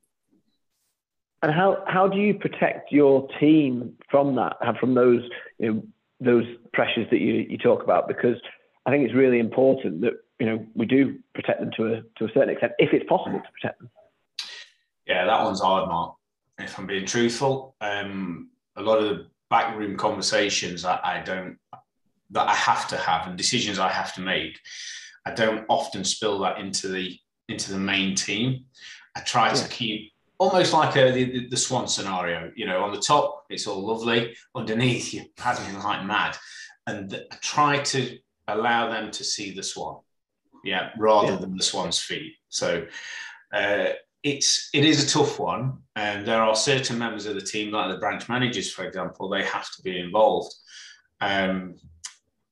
[1.41, 5.21] And how, how do you protect your team from that, from those
[5.57, 5.83] you know,
[6.19, 8.07] those pressures that you, you talk about?
[8.09, 8.35] Because
[8.85, 12.25] I think it's really important that you know we do protect them to a to
[12.25, 13.89] a certain extent, if it's possible to protect them.
[15.05, 16.15] yeah that one's hard mark
[16.59, 17.75] if i'm being truthful.
[17.81, 21.57] Um, a lot of the backroom conversations I, I don't
[22.31, 24.59] that i have to have and decisions i have to make
[25.25, 27.17] i don't often spill that into the
[27.49, 28.65] into the main team.
[29.15, 33.01] I try to keep almost like a the, the swan scenario you know on the
[33.01, 36.37] top it's all lovely underneath you're paddling like mad.
[36.87, 39.99] And I try to allow them to see the swan
[40.63, 41.37] yeah rather Yeah.
[41.37, 42.85] than the swan's feet so
[43.53, 43.89] uh,
[44.23, 47.89] it's it is a tough one, and there are certain members of the team, like
[47.89, 50.53] the branch managers, for example, they have to be involved,
[51.21, 51.75] um,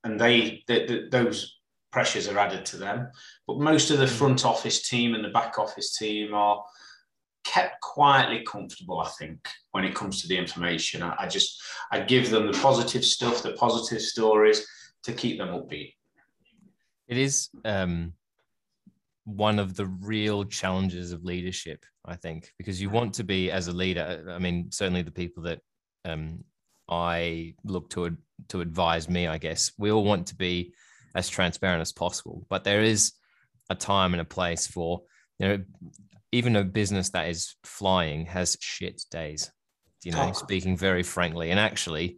[0.04, 0.63] and they,
[1.12, 1.60] those
[1.91, 3.10] pressures are added to them.
[3.46, 6.63] But most of the front office team and the back office team are
[7.43, 9.00] kept quietly comfortable.
[9.00, 12.58] I think when it comes to the information, I, I just I give them the
[12.58, 14.65] positive stuff, the positive stories
[15.04, 15.96] to keep them upbeat.
[17.08, 18.13] It is um,
[19.26, 23.67] one of the real challenges of leadership, I think, because you want to be as
[23.67, 24.26] a leader.
[24.30, 25.60] I mean, certainly the people that
[26.06, 26.43] um,
[26.89, 28.17] I look to
[28.50, 30.74] to advise me, I guess, we all want to be
[31.15, 32.46] as transparent as possible.
[32.50, 33.13] But there is
[33.70, 35.02] a time and a place for
[35.39, 35.63] you know
[36.32, 39.52] even a business that is flying has shit days.
[40.04, 40.34] You know, Oh.
[40.34, 42.17] speaking very frankly, and actually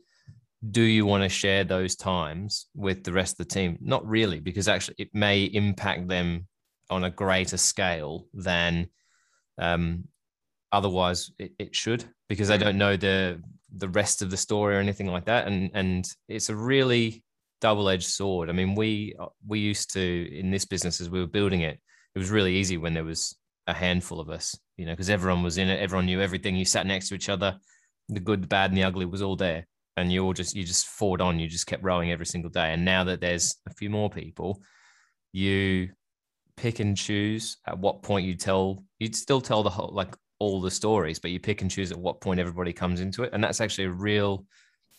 [0.67, 3.77] do you want to share those times with the rest of the team?
[3.81, 6.47] Not really, because actually it may impact them
[6.89, 8.89] on a greater scale than
[9.57, 10.05] um,
[10.71, 13.41] otherwise it, it should, because they don't know the
[13.75, 15.47] the rest of the story or anything like that.
[15.47, 17.23] And and it's a really
[17.61, 18.49] double-edged sword.
[18.49, 19.15] I mean, we
[19.47, 21.79] we used to in this business as we were building it,
[22.15, 23.35] it was really easy when there was
[23.67, 26.57] a handful of us, you know, because everyone was in it, everyone knew everything.
[26.57, 27.59] You sat next to each other,
[28.09, 29.65] the good, the bad, and the ugly was all there
[29.99, 32.73] and you just you just fought on you just kept rowing every single day.
[32.73, 34.61] And now that there's a few more people
[35.31, 35.89] you
[36.57, 40.59] pick and choose at what point you tell you'd still tell the whole like all
[40.59, 43.31] the stories but you pick and choose at what point everybody comes into it.
[43.33, 44.45] And that's actually a real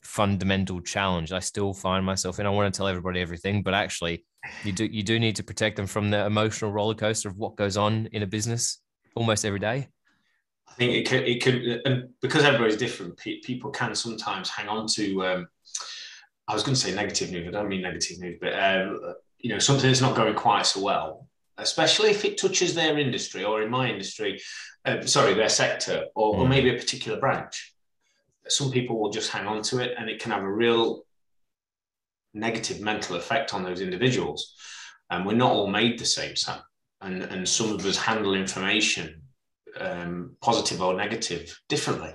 [0.02, 1.32] fundamental challenge.
[1.32, 4.24] I still find myself in i want to tell everybody everything but actually
[4.64, 7.56] you do you do need to protect them from the emotional roller coaster of what
[7.56, 8.80] goes on in a business
[9.14, 9.88] almost every day
[10.70, 14.68] I think it could, it could, and because everybody's different, pe- people can sometimes hang
[14.68, 15.24] on to.
[15.26, 15.48] Um,
[16.48, 17.46] I was going to say negative news.
[17.48, 20.82] I don't mean negative news, but um, you know, something that's not going quite so
[20.82, 21.26] well,
[21.58, 24.40] especially if it touches their industry or in my industry,
[24.84, 26.48] uh, sorry, their sector or, or Mm.
[26.48, 27.74] maybe a particular branch.
[28.48, 31.04] Some people will just hang on to it, and it can have a real
[32.32, 34.54] negative mental effect on those individuals.
[35.10, 36.60] And we're not all made the same, Sam.
[37.00, 39.19] And and some of us handle information
[39.78, 42.12] um, positive or negative differently.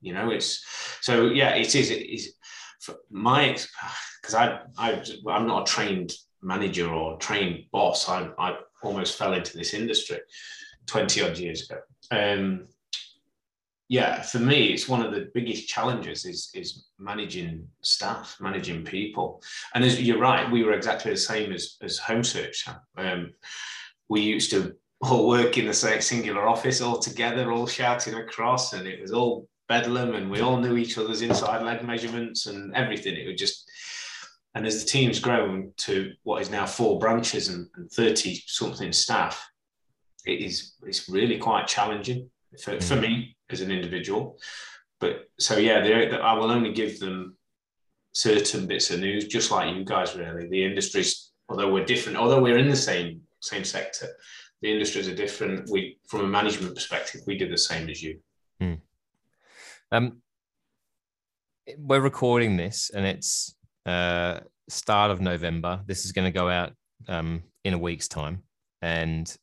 [0.00, 0.64] You know, it's
[1.00, 1.90] so yeah, it is.
[1.90, 2.34] It is
[2.80, 3.56] for my
[4.22, 8.08] because I I I'm not a trained manager or trained boss.
[8.08, 10.18] I I almost fell into this industry
[10.86, 11.80] twenty odd years ago.
[12.10, 12.64] Um,
[13.88, 19.42] yeah, for me, it's one of the biggest challenges is is managing staff, managing people.
[19.74, 22.68] And as you're right, we were exactly the same as as Homesearch.
[22.96, 23.32] Um,
[24.08, 28.72] we used to all work in the same singular office all together, all shouting across,
[28.72, 32.74] and it was all bedlam, and we all knew each other's inside leg measurements and
[32.74, 33.14] everything.
[33.14, 33.70] It was just,
[34.54, 38.92] and as the team's grown to what is now four branches and, and 30 something
[38.92, 39.48] staff,
[40.26, 42.28] it is it's really quite challenging
[42.62, 43.02] for, for mm.
[43.02, 44.38] me as an individual.
[45.00, 45.78] But so yeah,
[46.22, 47.36] I will only give them
[48.12, 50.16] certain bits of news, just like you guys.
[50.16, 54.08] Really, the industries, although we're different, although we're in the same same sector,
[54.62, 55.70] the industries are different.
[55.70, 58.18] We, from a management perspective, we do the same as you.
[59.92, 60.22] Um,
[61.78, 63.54] we're recording this, and it's
[63.86, 65.80] uh, start of November.
[65.86, 66.72] This is going to go out
[67.08, 68.42] um, in a week's time.
[68.82, 69.34] And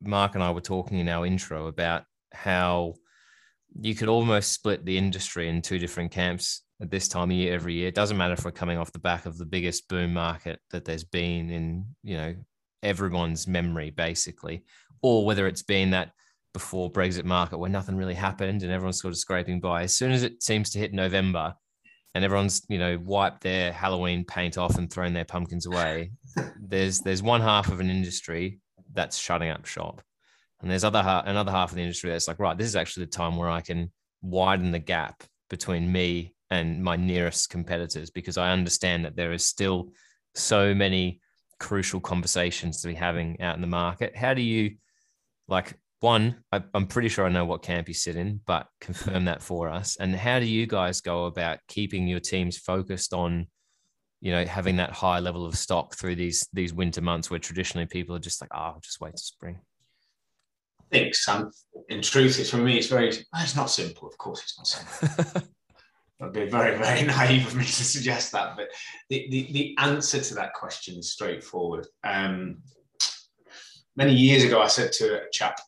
[0.00, 2.94] Mark and I were talking in our intro about how
[3.80, 7.54] you could almost split the industry in two different camps at this time of year
[7.54, 7.88] every year.
[7.88, 10.84] It doesn't matter if we're coming off the back of the biggest boom market that
[10.84, 12.34] there's been in, you know,
[12.82, 14.64] everyone's memory, basically,
[15.02, 16.12] or whether it's been that
[16.52, 19.82] before Brexit market where nothing really happened and everyone's sort of scraping by.
[19.82, 21.54] As soon as it seems to hit November
[22.14, 26.12] and everyone's, you know, wiped their Halloween paint off and thrown their pumpkins away,
[26.60, 28.60] there's there's one half of an industry
[28.92, 30.02] that's shutting up shop.
[30.60, 33.12] And there's other another half of the industry that's like, right, this is actually the
[33.12, 38.50] time where I can widen the gap between me and my nearest competitors because I
[38.50, 39.90] understand that there is still
[40.34, 41.20] so many
[41.58, 44.16] crucial conversations to be having out in the market.
[44.16, 44.76] How do you
[45.48, 46.36] like one?
[46.52, 49.68] I, am pretty sure I know what camp you sit in, but confirm that for
[49.68, 49.96] us.
[49.96, 53.46] And how do you guys go about keeping your teams focused on,
[54.20, 57.86] you know, having that high level of stock through these these winter months where traditionally
[57.86, 59.60] people are just like, oh, I'll just wait to spring.
[60.80, 61.50] I think, Sam,
[61.90, 64.08] in truth, it's for me, it's very, it's not simple.
[64.08, 65.42] Of course, it's not simple.
[66.20, 68.56] It'd be very, very naive of me to suggest that.
[68.56, 68.68] But
[69.08, 71.86] the, the, the answer to that question is straightforward.
[72.04, 72.58] Um,
[73.96, 75.60] many years ago, I said to a chap,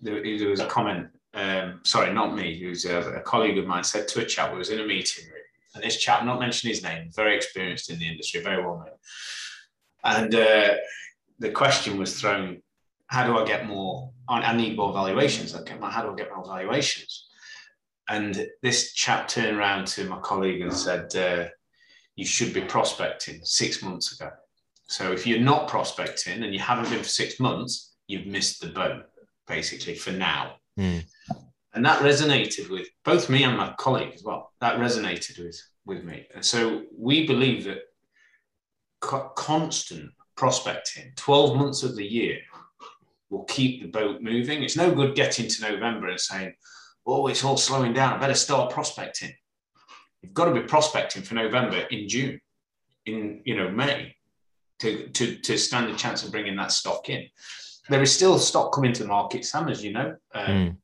[0.00, 3.84] there, there was a comment, um, sorry, not me, who's a, a, colleague of mine,
[3.84, 5.40] said to a chap who was in a meeting room.
[5.74, 8.96] And this chap, not mentioning his name, very experienced in the industry, very well known.
[10.04, 10.74] And uh,
[11.38, 12.62] the question was thrown,
[13.08, 14.10] how do I get more?
[14.28, 15.54] I need more valuations.
[15.54, 17.23] Okay, how do I get more valuations?
[18.08, 21.48] And this chap turned around to my colleague and said, uh,
[22.16, 24.30] You should be prospecting six months ago.
[24.86, 28.68] So if you're not prospecting and you haven't been for six months, you've missed the
[28.68, 29.04] boat,
[29.46, 30.56] basically, for now.
[30.78, 31.04] Mm.
[31.72, 34.52] And that resonated with both me and my colleague as well.
[34.60, 36.26] That resonated with, with me.
[36.34, 37.80] And so we believe that
[39.00, 42.38] co- constant prospecting, 12 months of the year,
[43.30, 44.62] will keep the boat moving.
[44.62, 46.54] It's no good getting to November and saying,
[47.06, 48.14] oh, it's all slowing down.
[48.14, 49.32] I better start prospecting.
[50.22, 52.40] You've got to be prospecting for November in June,
[53.06, 54.16] in you know May,
[54.80, 57.26] to to to stand a chance of bringing that stock in.
[57.90, 60.16] There is still stock coming to the market, Sam, as you know.
[60.34, 60.76] Um, mm.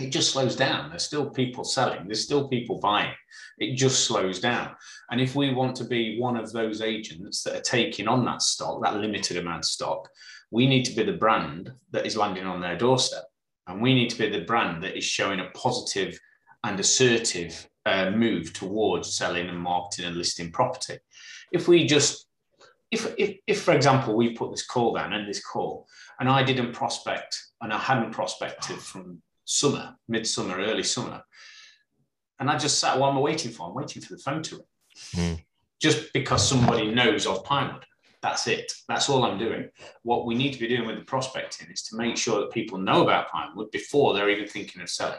[0.00, 0.90] It just slows down.
[0.90, 2.06] There's still people selling.
[2.06, 3.12] There's still people buying.
[3.58, 4.74] It just slows down.
[5.10, 8.42] And if we want to be one of those agents that are taking on that
[8.42, 10.08] stock, that limited amount of stock,
[10.50, 13.24] we need to be the brand that is landing on their doorstep.
[13.66, 16.18] And we need to be the brand that is showing a positive
[16.64, 20.98] and assertive uh, move towards selling and marketing and listing property.
[21.52, 22.26] If we just,
[22.90, 25.86] if, if, if for example, we put this call down and this call,
[26.20, 31.22] and I didn't prospect and I hadn't prospected from summer, midsummer, early summer,
[32.38, 33.68] and I just sat, what am I waiting for?
[33.68, 34.64] I'm waiting for the phone to ring.
[35.14, 35.44] Mm.
[35.80, 37.84] Just because somebody knows of Pinewood.
[38.22, 38.72] That's it.
[38.88, 39.68] That's all I'm doing.
[40.02, 42.78] What we need to be doing with the prospecting is to make sure that people
[42.78, 45.18] know about Pinewood before they're even thinking of selling.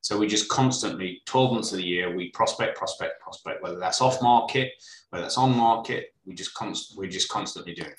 [0.00, 4.00] So we just constantly, 12 months of the year, we prospect, prospect, prospect, whether that's
[4.00, 4.72] off market,
[5.10, 7.96] whether that's on market, we just const- we just constantly do it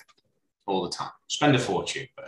[0.68, 1.12] all the time.
[1.28, 2.28] Spend a fortune, but.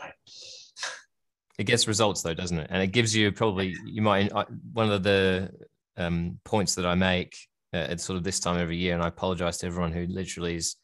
[1.58, 2.68] It gets results though, doesn't it?
[2.70, 4.32] And it gives you probably, you might,
[4.74, 5.52] one of the
[5.96, 7.36] um, points that I make
[7.74, 10.56] uh, at sort of this time every year, and I apologize to everyone who literally
[10.56, 10.76] is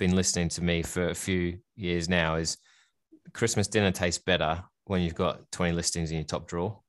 [0.00, 2.56] been listening to me for a few years now is
[3.34, 6.80] Christmas dinner tastes better when you've got 20 listings in your top drawer.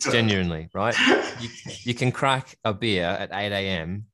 [0.00, 0.94] Genuinely, right?
[1.40, 1.48] you,
[1.84, 4.06] you can crack a beer at 8 a.m.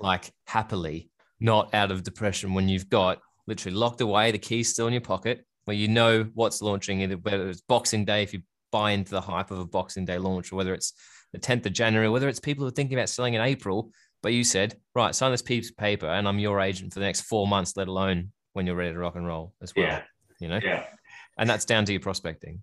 [0.00, 4.86] like happily, not out of depression when you've got literally locked away, the keys still
[4.86, 8.40] in your pocket, where you know what's launching, whether it's Boxing Day, if you
[8.72, 10.94] buy into the hype of a Boxing Day launch, or whether it's
[11.34, 14.32] the 10th of January, whether it's people who are thinking about selling in April, but
[14.32, 17.22] you said, right, sign this piece of paper and I'm your agent for the next
[17.22, 19.86] four months, let alone when you're ready to rock and roll as well.
[19.86, 20.02] Yeah.
[20.40, 20.60] You know?
[20.62, 20.84] Yeah.
[21.38, 22.60] And that's down to your prospecting.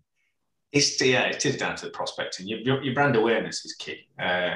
[0.72, 2.48] It's yeah, it is down to the prospecting.
[2.48, 4.08] Your, your, your brand awareness is key.
[4.20, 4.56] Uh,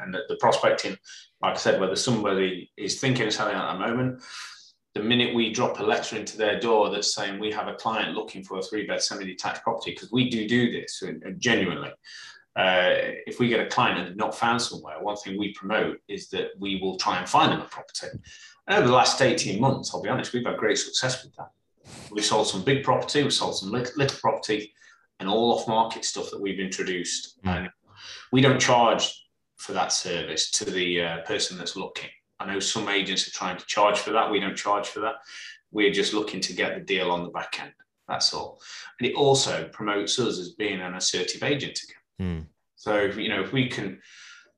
[0.00, 0.96] and the, the, prospecting,
[1.40, 4.22] like I said, whether somebody is thinking of selling at the moment,
[4.94, 8.14] the minute we drop a letter into their door that's saying we have a client
[8.14, 11.02] looking for a three bed semi detached property, because we do do this
[11.38, 11.90] genuinely,
[12.56, 12.94] uh,
[13.26, 16.28] if we get a client and they're not found somewhere, one thing we promote is
[16.30, 18.06] that we will try and find them a property.
[18.66, 21.50] And over the last 18 months, I'll be honest, we've had great success with that.
[22.10, 24.72] We sold some big property, we sold some little, little property,
[25.20, 27.42] and all off market stuff that we've introduced.
[27.42, 27.56] Mm.
[27.56, 27.68] And
[28.32, 32.10] we don't charge for that service to the uh, person that's looking.
[32.40, 34.30] I know some agents are trying to charge for that.
[34.30, 35.14] We don't charge for that.
[35.70, 37.72] We're just looking to get the deal on the back end.
[38.08, 38.60] That's all.
[39.00, 42.03] And it also promotes us as being an assertive agent again.
[42.20, 42.46] Mm.
[42.76, 44.00] So, you know, if we can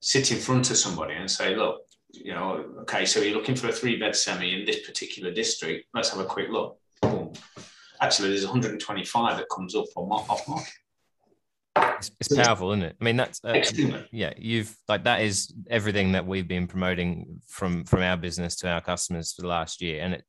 [0.01, 3.69] sit in front of somebody and say, look, you know, okay, so you're looking for
[3.69, 5.87] a three bed semi in this particular district.
[5.95, 6.79] Let's have a quick look.
[7.03, 7.33] Boom.
[8.01, 10.73] Actually, there's 125 that comes up on off market.
[11.99, 12.97] It's, it's powerful, isn't it?
[13.01, 13.63] I mean, that's uh,
[14.13, 14.33] yeah.
[14.39, 18.81] You've like that is everything that we've been promoting from from our business to our
[18.81, 20.25] customers for the last year, and it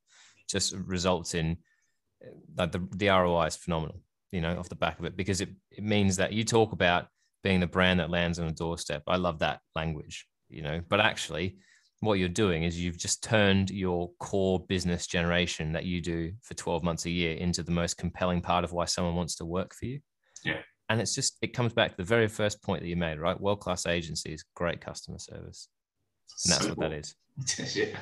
[0.48, 1.58] just results in
[2.56, 4.00] like the the ROI is phenomenal.
[4.30, 7.06] You know, off the back of it, because it it means that you talk about
[7.48, 9.02] being the brand that lands on a doorstep.
[9.06, 10.26] I love that language.
[10.50, 11.56] You know, but actually,
[12.00, 16.52] what you're doing is you've just turned your core business generation that you do for
[16.52, 19.74] 12 months a year into the most compelling part of why someone wants to work
[19.74, 20.00] for you.
[20.44, 20.58] Yeah.
[20.90, 23.40] And it's just, it comes back to the very first point that you made, right?
[23.40, 25.68] World class agencies, great customer service.
[26.44, 27.14] And that's what that is.
[27.74, 27.96] yeah.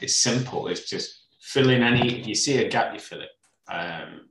[0.00, 0.68] It's simple.
[0.68, 3.30] It's just fill in any, if you see a gap, you fill it.
[3.68, 4.30] Um,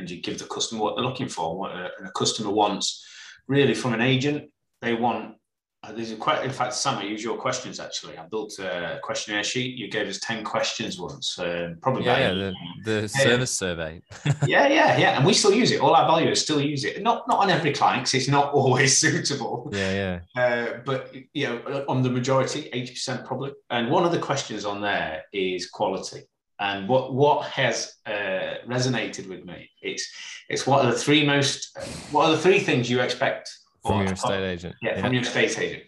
[0.00, 3.06] and you give the customer what they're looking for, what a, a customer wants.
[3.52, 5.36] Really, from an agent, they want
[5.84, 8.16] uh, there's a quite, in fact, Sam, I use your questions actually.
[8.16, 9.76] I built a questionnaire sheet.
[9.76, 12.04] You gave us 10 questions once, uh, probably.
[12.04, 12.52] Yeah, yeah the,
[12.84, 13.06] the Yeah.
[13.08, 14.00] service survey.
[14.46, 15.16] yeah, yeah, yeah.
[15.16, 15.80] And we still use it.
[15.80, 17.02] All our valuers still use it.
[17.02, 19.68] Not not on every client because it's not always suitable.
[19.72, 20.42] yeah, yeah.
[20.42, 23.50] Uh, but you know, on the majority, 80% probably.
[23.68, 26.22] And one of the questions on there is quality.
[26.62, 29.68] And what what has uh, resonated with me?
[29.80, 30.04] It's
[30.48, 31.76] it's what are the three most
[32.12, 33.50] what are the three things you expect
[33.84, 34.74] From your estate agent.
[34.80, 35.84] yeah, from your estate agent.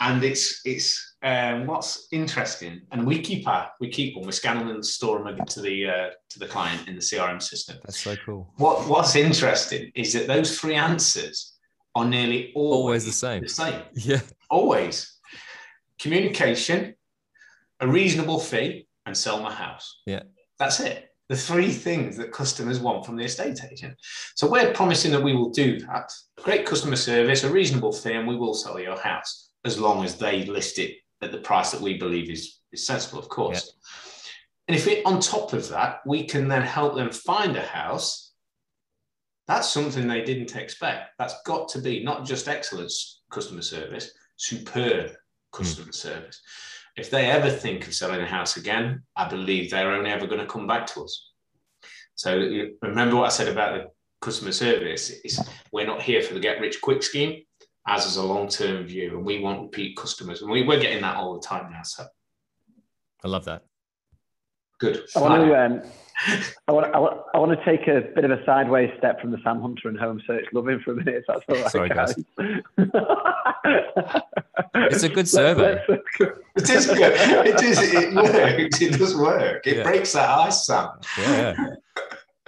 [0.00, 0.88] And it's it's
[1.22, 5.18] um, what's interesting, and we keep our we keep them, we scan them and store
[5.24, 7.76] them to the uh, to the client in the CRM system.
[7.84, 8.52] That's so cool.
[8.56, 11.54] What what's interesting is that those three answers
[11.96, 13.42] are nearly always, Always the same.
[13.42, 14.20] The same, Yeah.
[14.50, 14.94] always.
[15.98, 16.94] Communication,
[17.80, 20.00] a reasonable fee, and sell my house.
[20.06, 20.22] Yeah.
[20.58, 21.10] That's it.
[21.28, 23.94] The three things that customers want from the estate agent.
[24.34, 26.12] So we're promising that we will do that.
[26.42, 30.16] Great customer service, a reasonable fee, and we will sell your house as long as
[30.18, 33.72] they list it at the price that we believe is, is sensible, of course.
[34.68, 38.32] And if it, on top of that, we can then help them find a house,
[39.46, 41.10] that's something they didn't expect.
[41.18, 42.92] That's got to be not just excellent
[43.30, 45.14] customer service, superb hmm.
[45.52, 46.40] customer service.
[46.96, 50.40] If they ever think of selling a house again, I believe they're only ever going
[50.40, 51.30] to come back to us.
[52.14, 52.38] So
[52.82, 55.40] remember what I said about the customer service is
[55.72, 57.42] we're not here for the get rich quick scheme,
[57.86, 61.02] as is a long term view, and we want repeat customers, and we, we're getting
[61.02, 61.82] that all the time now.
[61.82, 62.06] So
[63.24, 63.62] I love that.
[64.78, 65.04] good.
[65.16, 65.82] I want to, um,
[66.68, 69.30] I want, I want, I want to take a bit of a sideways step from
[69.30, 71.16] the Sam Hunter and Homesearch loving for a minute.
[71.16, 72.14] If that's all right, Sorry, guys.
[72.38, 74.22] guys.
[74.76, 75.80] It's a good survey.
[75.88, 77.12] Let's- let's- It is good.
[77.46, 77.78] It is.
[77.94, 78.80] It works.
[78.80, 79.66] It does work.
[79.66, 79.82] It Yeah.
[79.84, 80.88] breaks that ice, Sam.
[81.18, 81.54] Yeah.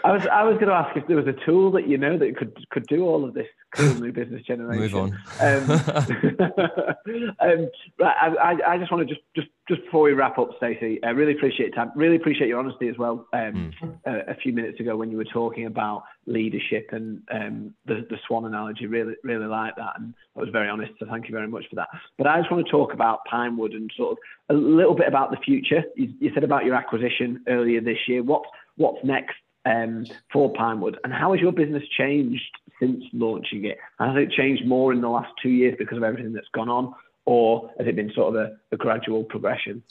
[0.07, 2.16] I was, I was going to ask if there was a tool that you know
[2.16, 4.81] that could could do all of this cool new business generation.
[4.81, 5.19] Move on.
[5.40, 5.71] Um,
[7.40, 11.01] um, right, I, I, just want to just, just just before we wrap up, Stacey,
[11.03, 11.90] I really appreciate your time.
[11.97, 13.27] Really appreciate your honesty as well.
[13.33, 13.73] Um,
[14.05, 18.19] a, a few minutes ago when you were talking about leadership and um, the the
[18.29, 20.92] swan analogy, really really like that, and I was very honest.
[21.01, 21.88] So thank you very much for that.
[22.16, 24.19] But I just want to talk about Pinewood and sort of
[24.57, 25.83] a little bit about the future.
[25.97, 28.23] You, you said about your acquisition earlier this year.
[28.23, 28.45] What
[28.77, 29.35] what's next
[29.66, 32.50] um, for Pinewood, and how has your business changed
[32.81, 33.79] since launching it?
[33.98, 36.94] Has it changed more in the last two years because of everything that's gone on,
[37.26, 39.83] or has it been sort of a, a gradual progression?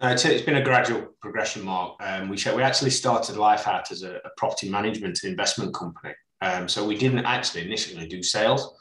[0.00, 1.96] No, it's, it's been a gradual progression, Mark.
[2.00, 6.14] Um, we, we actually started Life Out as a, a property management and investment company.
[6.40, 8.74] Um, so we didn't actually initially do sales.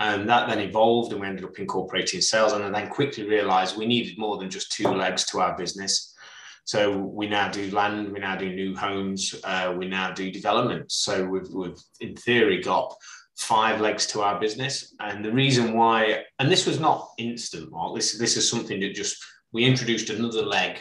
[0.00, 3.86] And that then evolved and we ended up incorporating sales and then quickly realized we
[3.86, 6.07] needed more than just two legs to our business.
[6.68, 10.96] So we now do land, we now do new homes, uh, we now do developments.
[10.96, 12.94] So we've, we've, in theory, got
[13.38, 14.94] five legs to our business.
[15.00, 18.94] And the reason why, and this was not instant, Mark, this, this is something that
[18.94, 19.16] just,
[19.50, 20.80] we introduced another leg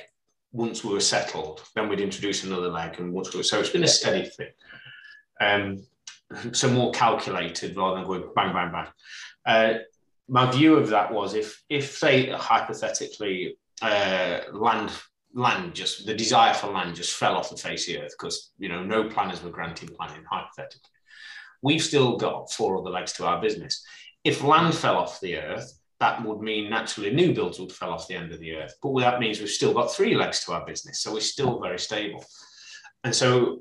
[0.52, 3.00] once we were settled, then we'd introduce another leg.
[3.00, 4.52] And once we were, so it's been a steady thing.
[5.39, 5.86] Um,
[6.52, 8.88] so more calculated rather than going bang, bang, bang.
[9.45, 9.80] Uh,
[10.28, 14.91] my view of that was if, if say, hypothetically, uh, land
[15.38, 18.51] land just the desire for land just fell off the face of the earth because
[18.57, 20.89] you know no planners were granting planning hypothetically.
[21.62, 23.86] We've still got four other legs to our business.
[24.24, 28.07] If land fell off the earth that would mean naturally new builds would fell off
[28.07, 28.74] the end of the earth.
[28.82, 31.80] But that means we've still got three legs to our business so we're still very
[31.80, 32.26] stable.
[33.03, 33.59] And so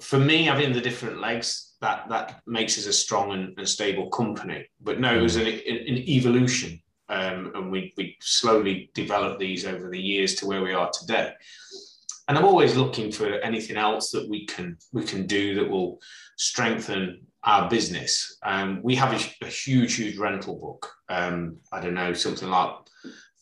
[0.00, 4.08] for me having the different legs that that makes us a strong and, and stable
[4.10, 4.64] company.
[4.80, 6.80] But no it was an, an evolution
[7.10, 11.32] um, and we, we slowly developed these over the years to where we are today.
[12.28, 16.00] And I'm always looking for anything else that we can we can do that will
[16.38, 18.38] strengthen our business.
[18.44, 20.92] Um, we have a, a, huge, huge rental book.
[21.08, 22.70] Um, I don't know, something like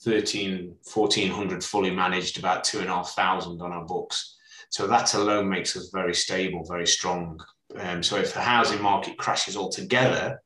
[0.03, 4.37] 13, 1400 fully managed, about two and a half thousand on our books.
[4.71, 7.41] So that alone makes us very stable, very strong.
[7.77, 10.41] Um, so if the housing market crashes altogether,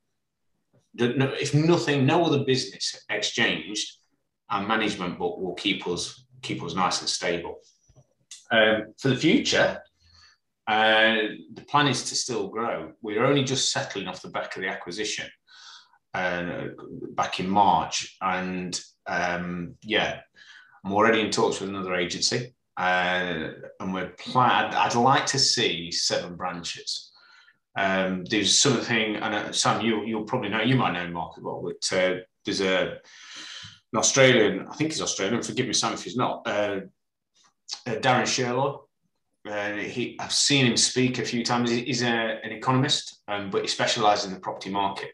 [0.95, 3.99] if nothing, no other business exchanged,
[4.51, 7.61] our management book will keep us keep us nice and stable.
[8.51, 9.81] Um, for the future,
[10.67, 11.17] uh,
[11.55, 12.93] the plan is to still grow.
[13.01, 15.29] We're only just settling off the back of the acquisition
[16.15, 16.65] uh,
[17.15, 20.21] back in March, and um, yeah,
[20.85, 23.49] I'm already in talks with another agency, uh,
[23.81, 27.12] and we're plan- I'd, I'd, like to see seven branches.
[27.77, 31.43] Um, there's something, and uh, Sam, you you'll probably know, you might know Mark as
[31.43, 32.99] well, but uh, there's a
[33.93, 35.43] an Australian, I think he's Australian.
[35.43, 36.47] Forgive me, Sam, if he's not.
[36.47, 36.81] Uh,
[37.87, 38.87] uh, Darren Sherlock.
[39.49, 41.71] Uh, he, I've seen him speak a few times.
[41.71, 45.11] He's a, an economist, um, but he specialises in the property market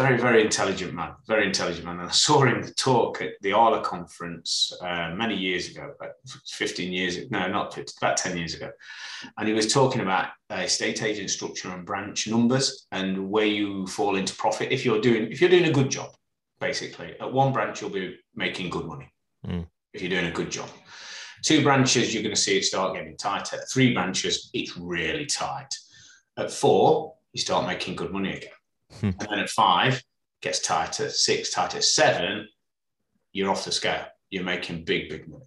[0.00, 2.00] very, very intelligent man, very intelligent man.
[2.00, 6.12] And I saw him talk at the ARLA conference uh, many years ago, about
[6.46, 8.70] 15 years, no, not 15, about 10 years ago.
[9.36, 13.86] And he was talking about uh, estate agent structure and branch numbers and where you
[13.88, 14.72] fall into profit.
[14.72, 16.14] If you're doing, if you're doing a good job,
[16.60, 19.12] basically at one branch, you'll be making good money.
[19.46, 19.66] Mm.
[19.92, 20.70] If you're doing a good job.
[21.42, 23.58] Two branches, you're going to see it start getting tighter.
[23.70, 25.74] Three branches, it's really tight.
[26.38, 28.50] At four, you start making good money again.
[28.98, 29.06] Hmm.
[29.06, 30.02] and then at five,
[30.40, 32.48] gets tighter, six, tighter, seven,
[33.32, 34.06] you're off the scale.
[34.30, 35.44] You're making big, big money.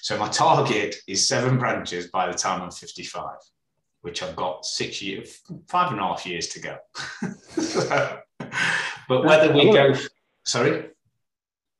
[0.00, 3.36] So my target is seven branches by the time I'm 55,
[4.00, 6.76] which I've got six years, five and a half years to go.
[9.08, 9.94] but whether we go,
[10.44, 10.86] sorry.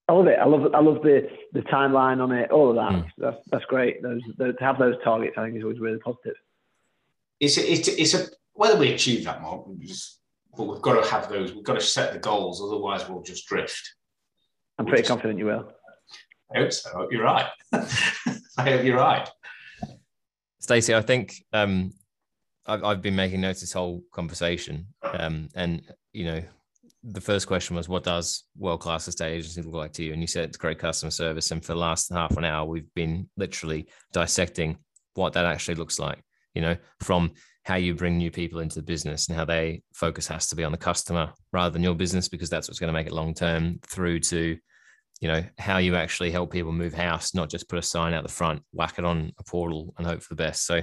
[0.08, 0.38] I love it.
[0.38, 2.50] I love I love the the timeline on it.
[2.50, 2.92] All of that.
[2.92, 3.10] Mm.
[3.18, 4.02] That's that's great.
[4.02, 6.34] Those, those, to have those targets, I think, is always really positive.
[7.40, 9.66] It's a, it's a, it's a whether we achieve that, Mark,
[10.56, 11.54] but we've got to have those.
[11.54, 13.94] We've got to set the goals, otherwise we'll just drift.
[14.78, 15.72] I'm pretty confident you will.
[16.54, 16.90] I hope so.
[16.90, 17.46] I hope you're right.
[17.72, 19.28] I hope you're right.
[20.60, 21.92] Stacey, I think um,
[22.66, 25.82] I've, I've, been making notes this whole conversation, um, and
[26.12, 26.42] you know,
[27.02, 30.26] the first question was, "What does world-class estate agency look like to you?" And you
[30.26, 31.50] said it's great customer service.
[31.50, 34.78] And for the last half an hour, we've been literally dissecting
[35.14, 36.22] what that actually looks like.
[36.54, 37.32] You know, from
[37.64, 40.64] how you bring new people into the business and how they focus has to be
[40.64, 43.34] on the customer rather than your business because that's what's going to make it long
[43.34, 44.56] term through to
[45.20, 48.24] you know how you actually help people move house not just put a sign out
[48.24, 50.66] the front whack it on a portal and hope for the best.
[50.66, 50.82] So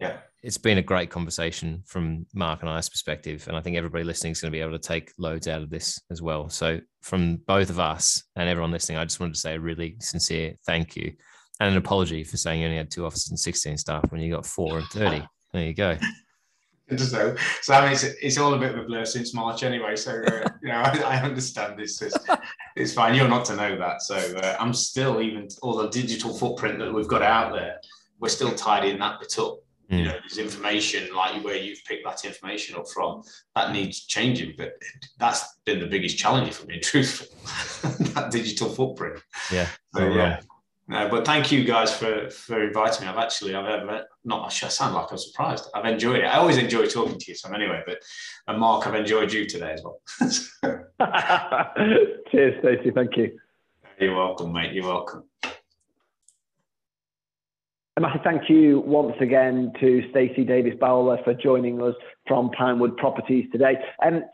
[0.00, 0.16] yeah.
[0.42, 4.32] it's been a great conversation from mark and i's perspective and i think everybody listening
[4.32, 6.48] is going to be able to take loads out of this as well.
[6.48, 9.96] So from both of us and everyone listening i just wanted to say a really
[10.00, 11.12] sincere thank you
[11.60, 14.32] and an apology for saying you only had two offices and 16 staff when you
[14.32, 15.24] got four and 30
[15.54, 15.96] there you go.
[16.98, 19.96] So, so I mean, it's, it's all a bit of a blur since March anyway.
[19.96, 22.02] So, uh, you know, I, I understand this.
[22.02, 22.14] It's,
[22.76, 23.14] it's, fine.
[23.14, 24.02] You're not to know that.
[24.02, 27.80] So, uh, I'm still, even all the digital footprint that we've got out there,
[28.20, 29.60] we're still tidying that bit up.
[29.90, 29.96] Mm.
[29.96, 30.04] You hmm.
[30.04, 33.22] know, there's information like where you've picked that information up from
[33.56, 34.52] that needs changing.
[34.58, 34.74] But
[35.18, 37.28] that's been the biggest challenge for me, truthful,
[38.12, 39.22] that digital footprint.
[39.50, 39.68] Yeah.
[39.94, 40.40] So, yeah.
[40.86, 43.10] No, but thank you guys for for inviting me.
[43.10, 45.68] I've actually I've ever not I sound like I'm surprised.
[45.74, 46.24] I've enjoyed it.
[46.24, 47.54] I always enjoy talking to you, Sam.
[47.54, 47.98] Anyway, but
[48.48, 50.00] and Mark, I've enjoyed you today as well.
[52.30, 52.90] Cheers, Stacey.
[52.90, 53.38] Thank you.
[54.00, 54.72] You're welcome, mate.
[54.72, 55.24] You're welcome.
[57.96, 61.94] A massive thank you once again to Stacey Davies-Bowler for joining us
[62.26, 63.76] from Pinewood Properties today.
[64.00, 64.24] And um,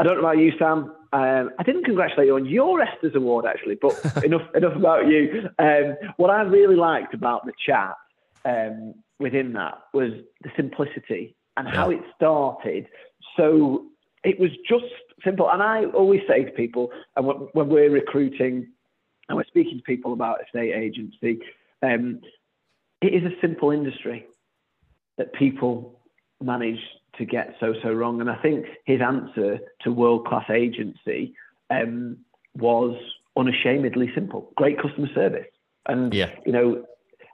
[0.00, 0.92] I don't know about you, Sam.
[1.12, 5.48] Um, I didn't congratulate you on your ESTAS Award, actually, but enough enough about you.
[5.60, 7.94] Um, what I really liked about the chat
[8.44, 10.10] um, within that was
[10.42, 12.88] the simplicity and how it started.
[13.36, 13.84] So
[14.24, 14.84] it was just
[15.22, 15.50] simple.
[15.50, 18.68] And I always say to people, and when we're recruiting
[19.28, 21.38] and we're speaking to people about estate agency,
[21.82, 22.20] um,
[23.00, 24.26] it is a simple industry
[25.18, 26.00] that people
[26.42, 26.80] manage
[27.18, 28.20] to get so so wrong.
[28.20, 31.34] And I think his answer to world class agency
[31.70, 32.18] um,
[32.56, 32.96] was
[33.36, 35.46] unashamedly simple: great customer service.
[35.86, 36.30] And yeah.
[36.44, 36.84] you know,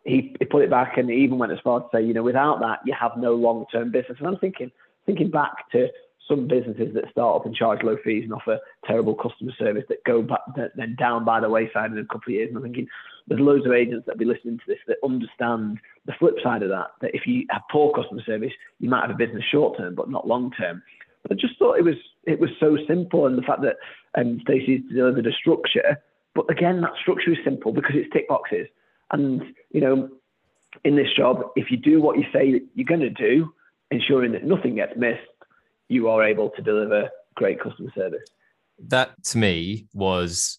[0.05, 2.61] he, he put it back and even went as far to say, you know, without
[2.61, 4.19] that, you have no long term business.
[4.19, 4.71] And I'm thinking
[5.07, 5.89] thinking back to
[6.29, 10.05] some businesses that start up and charge low fees and offer terrible customer service that
[10.05, 10.41] go back
[10.77, 12.49] then down by the wayside in a couple of years.
[12.49, 12.87] And I'm thinking
[13.27, 16.69] there's loads of agents that be listening to this that understand the flip side of
[16.69, 16.89] that.
[17.01, 20.11] That if you have poor customer service, you might have a business short term, but
[20.11, 20.83] not long term.
[21.23, 23.77] But I just thought it was it was so simple, and the fact that
[24.15, 26.01] um, Stacey's delivered a structure.
[26.35, 28.69] But again, that structure is simple because it's tick boxes.
[29.13, 30.09] And you know,
[30.85, 33.53] in this job, if you do what you say you're going to do,
[33.91, 35.21] ensuring that nothing gets missed,
[35.89, 38.23] you are able to deliver great customer service.
[38.89, 40.59] That to me was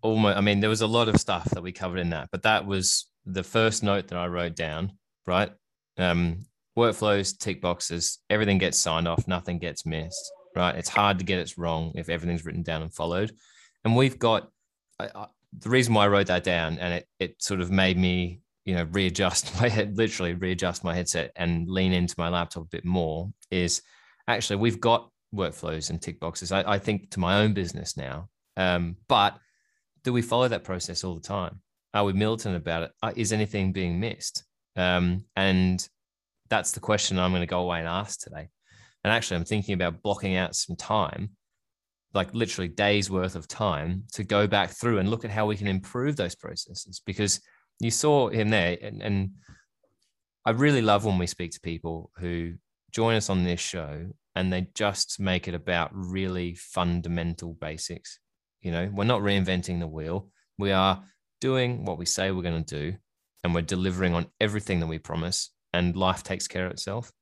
[0.00, 2.44] almost i mean there was a lot of stuff that we covered in that but
[2.44, 4.92] that was the first note that i wrote down
[5.26, 5.50] right?
[5.96, 6.46] Um
[6.78, 10.74] workflows tick boxes everything gets signed off nothing gets missed right?
[10.74, 13.32] It's hard to get it wrong if everything's written down and followed.
[13.84, 14.50] And we've got
[15.00, 15.26] I,
[15.58, 18.74] the reason why i wrote that down and it, it sort of made me you
[18.74, 22.84] know readjust my head literally readjust my headset and lean into my laptop a bit
[22.84, 23.82] more is
[24.26, 28.28] actually we've got workflows and tick boxes i, I think to my own business now
[28.58, 29.38] um, but
[30.02, 31.60] do we follow that process all the time?
[31.94, 32.92] Are we militant about it?
[33.02, 34.44] Uh, anything being missed?
[34.76, 35.86] Um, and
[36.50, 38.48] that's the question I'm going to go away and ask today.
[39.04, 41.30] And actually, I'm thinking about blocking out some time,
[42.14, 45.56] like literally days worth of time, to go back through and look at how we
[45.56, 47.00] can improve those processes.
[47.04, 47.40] Because
[47.80, 49.30] you saw him there, and, and
[50.44, 52.54] I really love when we speak to people who
[52.90, 58.18] join us on this show and they just make it about really fundamental basics.
[58.62, 60.28] You know, we're not reinventing the wheel.
[60.58, 61.02] We are
[61.40, 62.96] doing what we say we're going to do,
[63.42, 67.12] and we're delivering on everything that we promise, and life takes care of itself.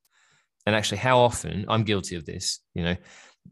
[0.66, 2.96] And actually, how often I'm guilty of this, you know,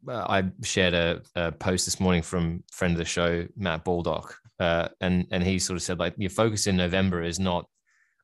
[0.08, 4.36] uh, I shared a, a post this morning from friend of the show, Matt Baldock,
[4.58, 7.66] uh, and and he sort of said like your focus in November is not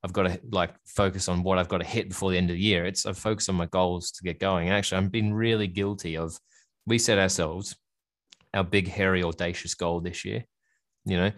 [0.03, 2.57] I've got to like focus on what I've got to hit before the end of
[2.57, 2.87] the year.
[2.87, 4.71] It's I focus on my goals to get going.
[4.71, 6.39] Actually, I've been really guilty of
[6.87, 7.77] we set ourselves
[8.55, 10.45] our big, hairy, audacious goal this year,
[11.05, 11.31] you know,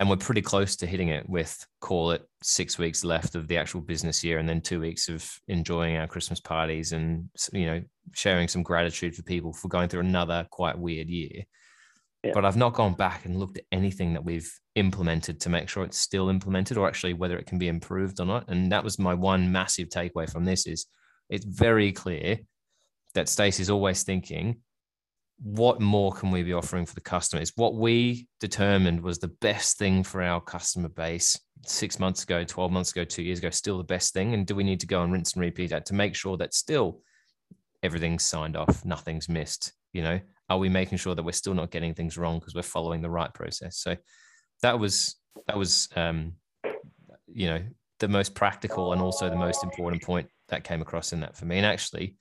[0.00, 3.56] and we're pretty close to hitting it with call it six weeks left of the
[3.56, 7.82] actual business year and then two weeks of enjoying our Christmas parties and, you know,
[8.12, 11.44] sharing some gratitude for people for going through another quite weird year.
[12.22, 12.32] Yeah.
[12.32, 15.84] But I've not gone back and looked at anything that we've implemented to make sure
[15.84, 18.48] it's still implemented or actually whether it can be improved or not.
[18.48, 20.86] And that was my one massive takeaway from this is
[21.28, 22.38] it's very clear
[23.14, 24.62] that Stacey's always thinking
[25.42, 27.52] what more can we be offering for the customers?
[27.56, 32.70] What we determined was the best thing for our customer base six months ago, 12
[32.70, 34.32] months ago, two years ago, still the best thing?
[34.32, 36.54] And do we need to go and rinse and repeat that to make sure that
[36.54, 37.00] still
[37.84, 39.72] everything's signed off, nothing's missed?
[39.92, 42.62] You know, are we making sure that we're still not getting things wrong because we're
[42.62, 43.78] following the right process?
[43.78, 43.96] So
[44.62, 45.16] that was,
[45.46, 46.32] that was, um,
[47.26, 47.62] you know,
[48.00, 51.44] the most practical and also the most important point that came across in that for
[51.44, 51.58] me.
[51.58, 52.16] And actually,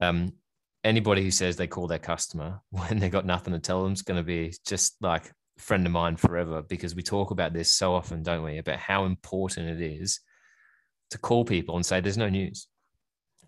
[0.00, 0.32] um,
[0.84, 4.02] anybody who says they call their customer when they got nothing to tell them is
[4.02, 7.94] going to be just like friend of mine forever because we talk about this so
[7.94, 8.58] often, don't we?
[8.58, 10.20] About how important it is
[11.10, 12.66] to call people and say, there's no news.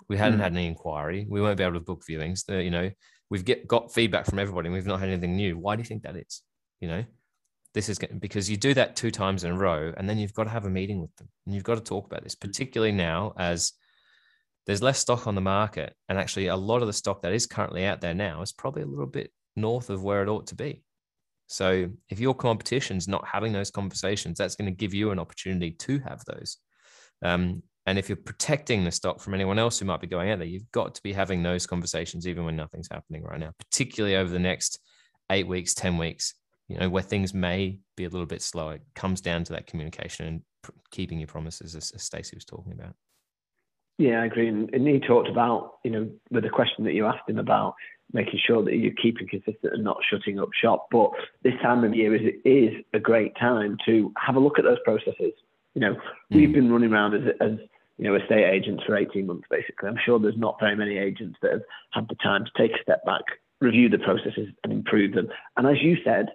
[0.08, 0.42] We hadn't mm.
[0.42, 1.26] had any inquiry.
[1.28, 2.44] We won't be able to book viewings.
[2.44, 2.90] The, you know,
[3.30, 5.58] we've get, got feedback from everybody and we've not had anything new.
[5.58, 6.42] Why do you think that is?
[6.80, 7.04] You know,
[7.72, 10.44] this is because you do that two times in a row and then you've got
[10.44, 13.34] to have a meeting with them and you've got to talk about this, particularly now
[13.38, 13.72] as
[14.66, 15.94] there's less stock on the market.
[16.08, 18.82] And actually, a lot of the stock that is currently out there now is probably
[18.82, 20.82] a little bit north of where it ought to be.
[21.46, 25.72] So if your competition's not having those conversations, that's going to give you an opportunity
[25.72, 26.58] to have those.
[27.22, 30.38] Um, and if you're protecting the stock from anyone else who might be going out
[30.38, 34.16] there, you've got to be having those conversations even when nothing's happening right now, particularly
[34.16, 34.80] over the next
[35.30, 36.34] eight weeks, 10 weeks,
[36.68, 38.74] you know, where things may be a little bit slower.
[38.74, 42.44] It comes down to that communication and pr- keeping your promises, as, as Stacey was
[42.44, 42.94] talking about.
[43.98, 44.48] Yeah, I agree.
[44.48, 47.74] And, he talked about, you know, with the question that you asked him about
[48.12, 50.88] making sure that you're keeping consistent and not shutting up shop.
[50.90, 51.10] But
[51.42, 54.78] this time of year is is a great time to have a look at those
[54.84, 55.32] processes.
[55.74, 56.00] You know, mm.
[56.30, 57.52] we've been running around as, as
[57.98, 59.88] you know, estate agents for 18 months, basically.
[59.88, 62.82] I'm sure there's not very many agents that have had the time to take a
[62.82, 63.22] step back,
[63.60, 65.28] review the processes and improve them.
[65.56, 66.30] And as you said,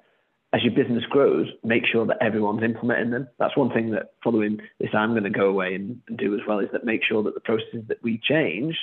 [0.52, 3.28] as your business grows, make sure that everyone's implementing them.
[3.38, 6.42] That's one thing that following this, I'm going to go away and, and do as
[6.48, 8.80] well is that make sure that the processes that we changed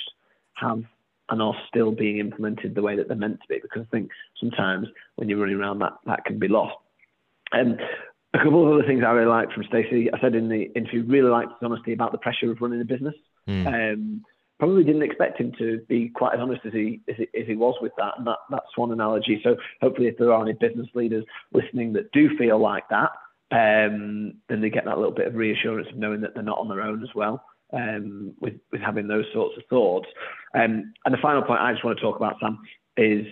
[0.55, 0.83] have
[1.29, 3.59] and are still being implemented the way that they're meant to be.
[3.61, 6.75] Because I think sometimes when you're running around, that that can be lost.
[7.51, 7.77] Um,
[8.33, 10.09] a couple of other things I really liked from Stacey.
[10.13, 12.85] I said in the interview, really liked his honesty about the pressure of running a
[12.85, 13.15] business.
[13.47, 13.93] Mm.
[13.93, 14.25] Um,
[14.59, 17.55] probably didn't expect him to be quite as honest as he, as he, as he
[17.55, 18.13] was with that.
[18.17, 19.39] And that, that's one analogy.
[19.43, 23.11] So hopefully, if there are any business leaders listening that do feel like that,
[23.51, 26.67] um, then they get that little bit of reassurance of knowing that they're not on
[26.67, 27.43] their own as well.
[27.73, 30.07] Um, with with having those sorts of thoughts,
[30.53, 32.59] um, and the final point I just want to talk about, Sam,
[32.95, 33.25] is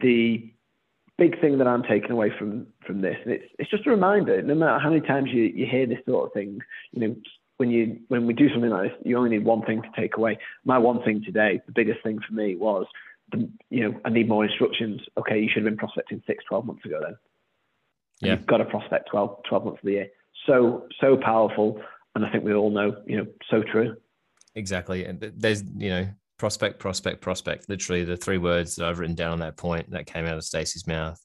[0.00, 0.52] the
[1.18, 4.40] big thing that I'm taking away from from this, and it's it's just a reminder.
[4.42, 6.60] No matter how many times you, you hear this sort of thing,
[6.92, 7.16] you know,
[7.58, 10.16] when you when we do something like this, you only need one thing to take
[10.16, 10.38] away.
[10.64, 12.86] My one thing today, the biggest thing for me was,
[13.32, 15.00] the, you know, I need more instructions.
[15.18, 17.16] Okay, you should have been prospecting six, 12 months ago then.
[18.20, 18.32] Yeah.
[18.32, 20.08] You've got to prospect 12, 12 months of the year.
[20.46, 21.80] So, so powerful.
[22.14, 23.96] And I think we all know, you know, so true.
[24.54, 25.04] Exactly.
[25.04, 26.08] And there's, you know,
[26.38, 30.06] prospect, prospect, prospect, literally the three words that I've written down on that point that
[30.06, 31.20] came out of Stacey's mouth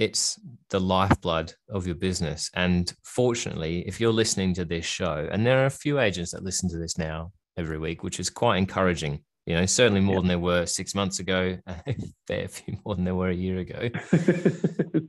[0.00, 2.50] it's the lifeblood of your business.
[2.54, 6.42] And fortunately, if you're listening to this show, and there are a few agents that
[6.42, 9.22] listen to this now every week, which is quite encouraging.
[9.44, 11.94] You know, certainly more than there were six months ago, a
[12.26, 13.90] fair few more than there were a year ago.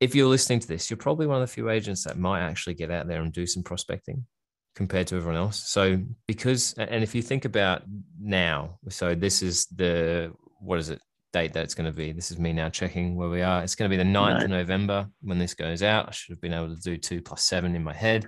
[0.00, 2.74] if you're listening to this, you're probably one of the few agents that might actually
[2.74, 4.26] get out there and do some prospecting
[4.74, 5.68] compared to everyone else.
[5.68, 7.82] So, because, and if you think about
[8.20, 11.00] now, so this is the, what is it,
[11.32, 12.12] date that it's going to be.
[12.12, 13.62] This is me now checking where we are.
[13.62, 14.42] It's going to be the 9th right.
[14.42, 16.08] of November when this goes out.
[16.08, 18.26] I should have been able to do two plus seven in my head.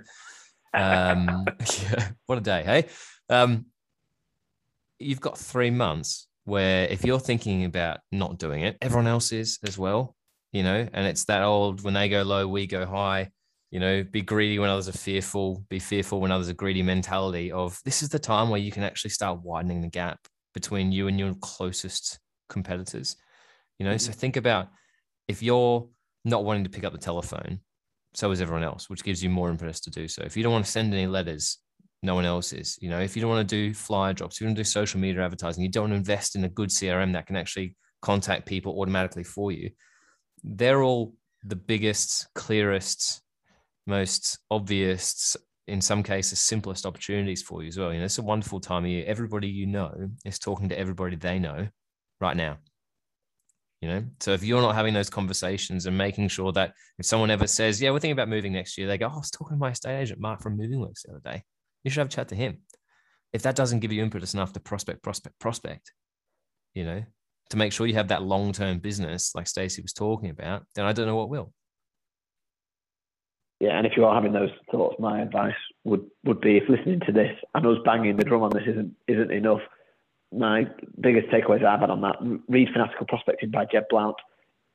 [0.73, 1.45] Um,
[1.83, 2.85] yeah, what a day, hey?
[3.29, 3.67] Um,
[4.99, 9.59] you've got three months where if you're thinking about not doing it, everyone else is
[9.65, 10.15] as well,
[10.51, 13.29] you know, and it's that old when they go low, we go high.
[13.71, 17.51] You know, be greedy when others are fearful, be fearful when others are greedy mentality
[17.51, 20.19] of this is the time where you can actually start widening the gap
[20.53, 23.17] between you and your closest competitors.
[23.79, 24.19] You know, so mm-hmm.
[24.19, 24.69] think about
[25.27, 25.87] if you're
[26.23, 27.59] not wanting to pick up the telephone,
[28.13, 30.23] so is everyone else, which gives you more impetus to do so.
[30.23, 31.57] If you don't want to send any letters,
[32.01, 32.77] no one else is.
[32.81, 34.69] You know, if you don't want to do flyer drops, if you want to do
[34.69, 37.75] social media advertising, you don't want to invest in a good CRM that can actually
[38.01, 39.71] contact people automatically for you.
[40.43, 43.21] They're all the biggest, clearest,
[43.85, 47.93] most obvious, in some cases, simplest opportunities for you as well.
[47.93, 49.05] You know, it's a wonderful time of year.
[49.07, 51.67] Everybody you know is talking to everybody they know
[52.19, 52.57] right now.
[53.81, 57.29] You know, so if you're not having those conversations and making sure that if someone
[57.29, 59.57] ever says, "Yeah, we're thinking about moving next year," they go, "Oh, I was talking
[59.57, 61.43] to my estate agent Mark from Moving Works the other day."
[61.83, 62.61] You should have a chat to him.
[63.31, 65.91] If that doesn't give you impetus enough to prospect, prospect, prospect,
[66.73, 67.03] you know,
[67.51, 70.93] to make sure you have that long-term business, like Stacey was talking about, then I
[70.93, 71.53] don't know what will.
[73.59, 76.99] Yeah, and if you are having those thoughts, my advice would would be if listening
[77.05, 79.61] to this and us banging the drum on this isn't isn't enough,
[80.33, 80.67] my
[80.99, 82.17] biggest takeaways I've had on that,
[82.49, 84.17] read Fanatical Prospecting by Jeb Blount.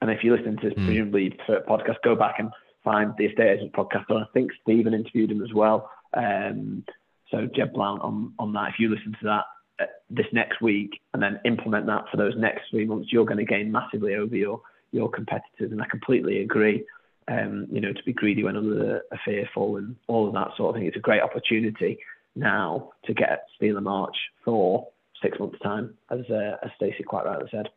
[0.00, 0.86] And if you listen to this, mm.
[0.86, 1.36] presumably
[1.68, 2.50] podcast, go back and
[2.82, 4.06] find the Estate Agent podcast.
[4.08, 5.90] And I think Stephen interviewed him as well.
[6.14, 6.84] Um,
[7.30, 8.70] so Jeb Blount on, on that.
[8.70, 9.44] If you listen to that
[9.78, 13.38] uh, this next week and then implement that for those next three months, you're going
[13.38, 15.70] to gain massively over your, your competitors.
[15.70, 16.84] And I completely agree.
[17.30, 20.70] Um, you know, to be greedy when others are, fearful and all of that sort
[20.70, 20.88] of thing.
[20.88, 21.98] It's a great opportunity
[22.34, 24.88] now to get Steeler March for
[25.22, 27.68] six months' time, as uh, as Stacey quite rightly said.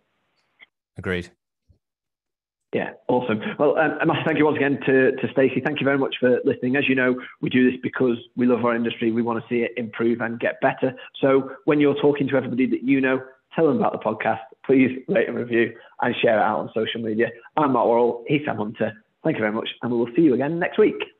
[0.97, 1.29] Agreed.
[2.73, 3.39] Yeah, awesome.
[3.59, 5.61] Well, um, thank you once again to, to Stacey.
[5.63, 6.75] Thank you very much for listening.
[6.75, 9.11] As you know, we do this because we love our industry.
[9.11, 10.95] We want to see it improve and get better.
[11.21, 13.21] So when you're talking to everybody that you know,
[13.55, 14.39] tell them about the podcast.
[14.65, 17.27] Please rate and review and share it out on social media.
[17.57, 18.23] I'm Matt Worrell.
[18.27, 19.02] He's Sam Hunter.
[19.23, 21.12] Thank you very much, and we will see you again next week.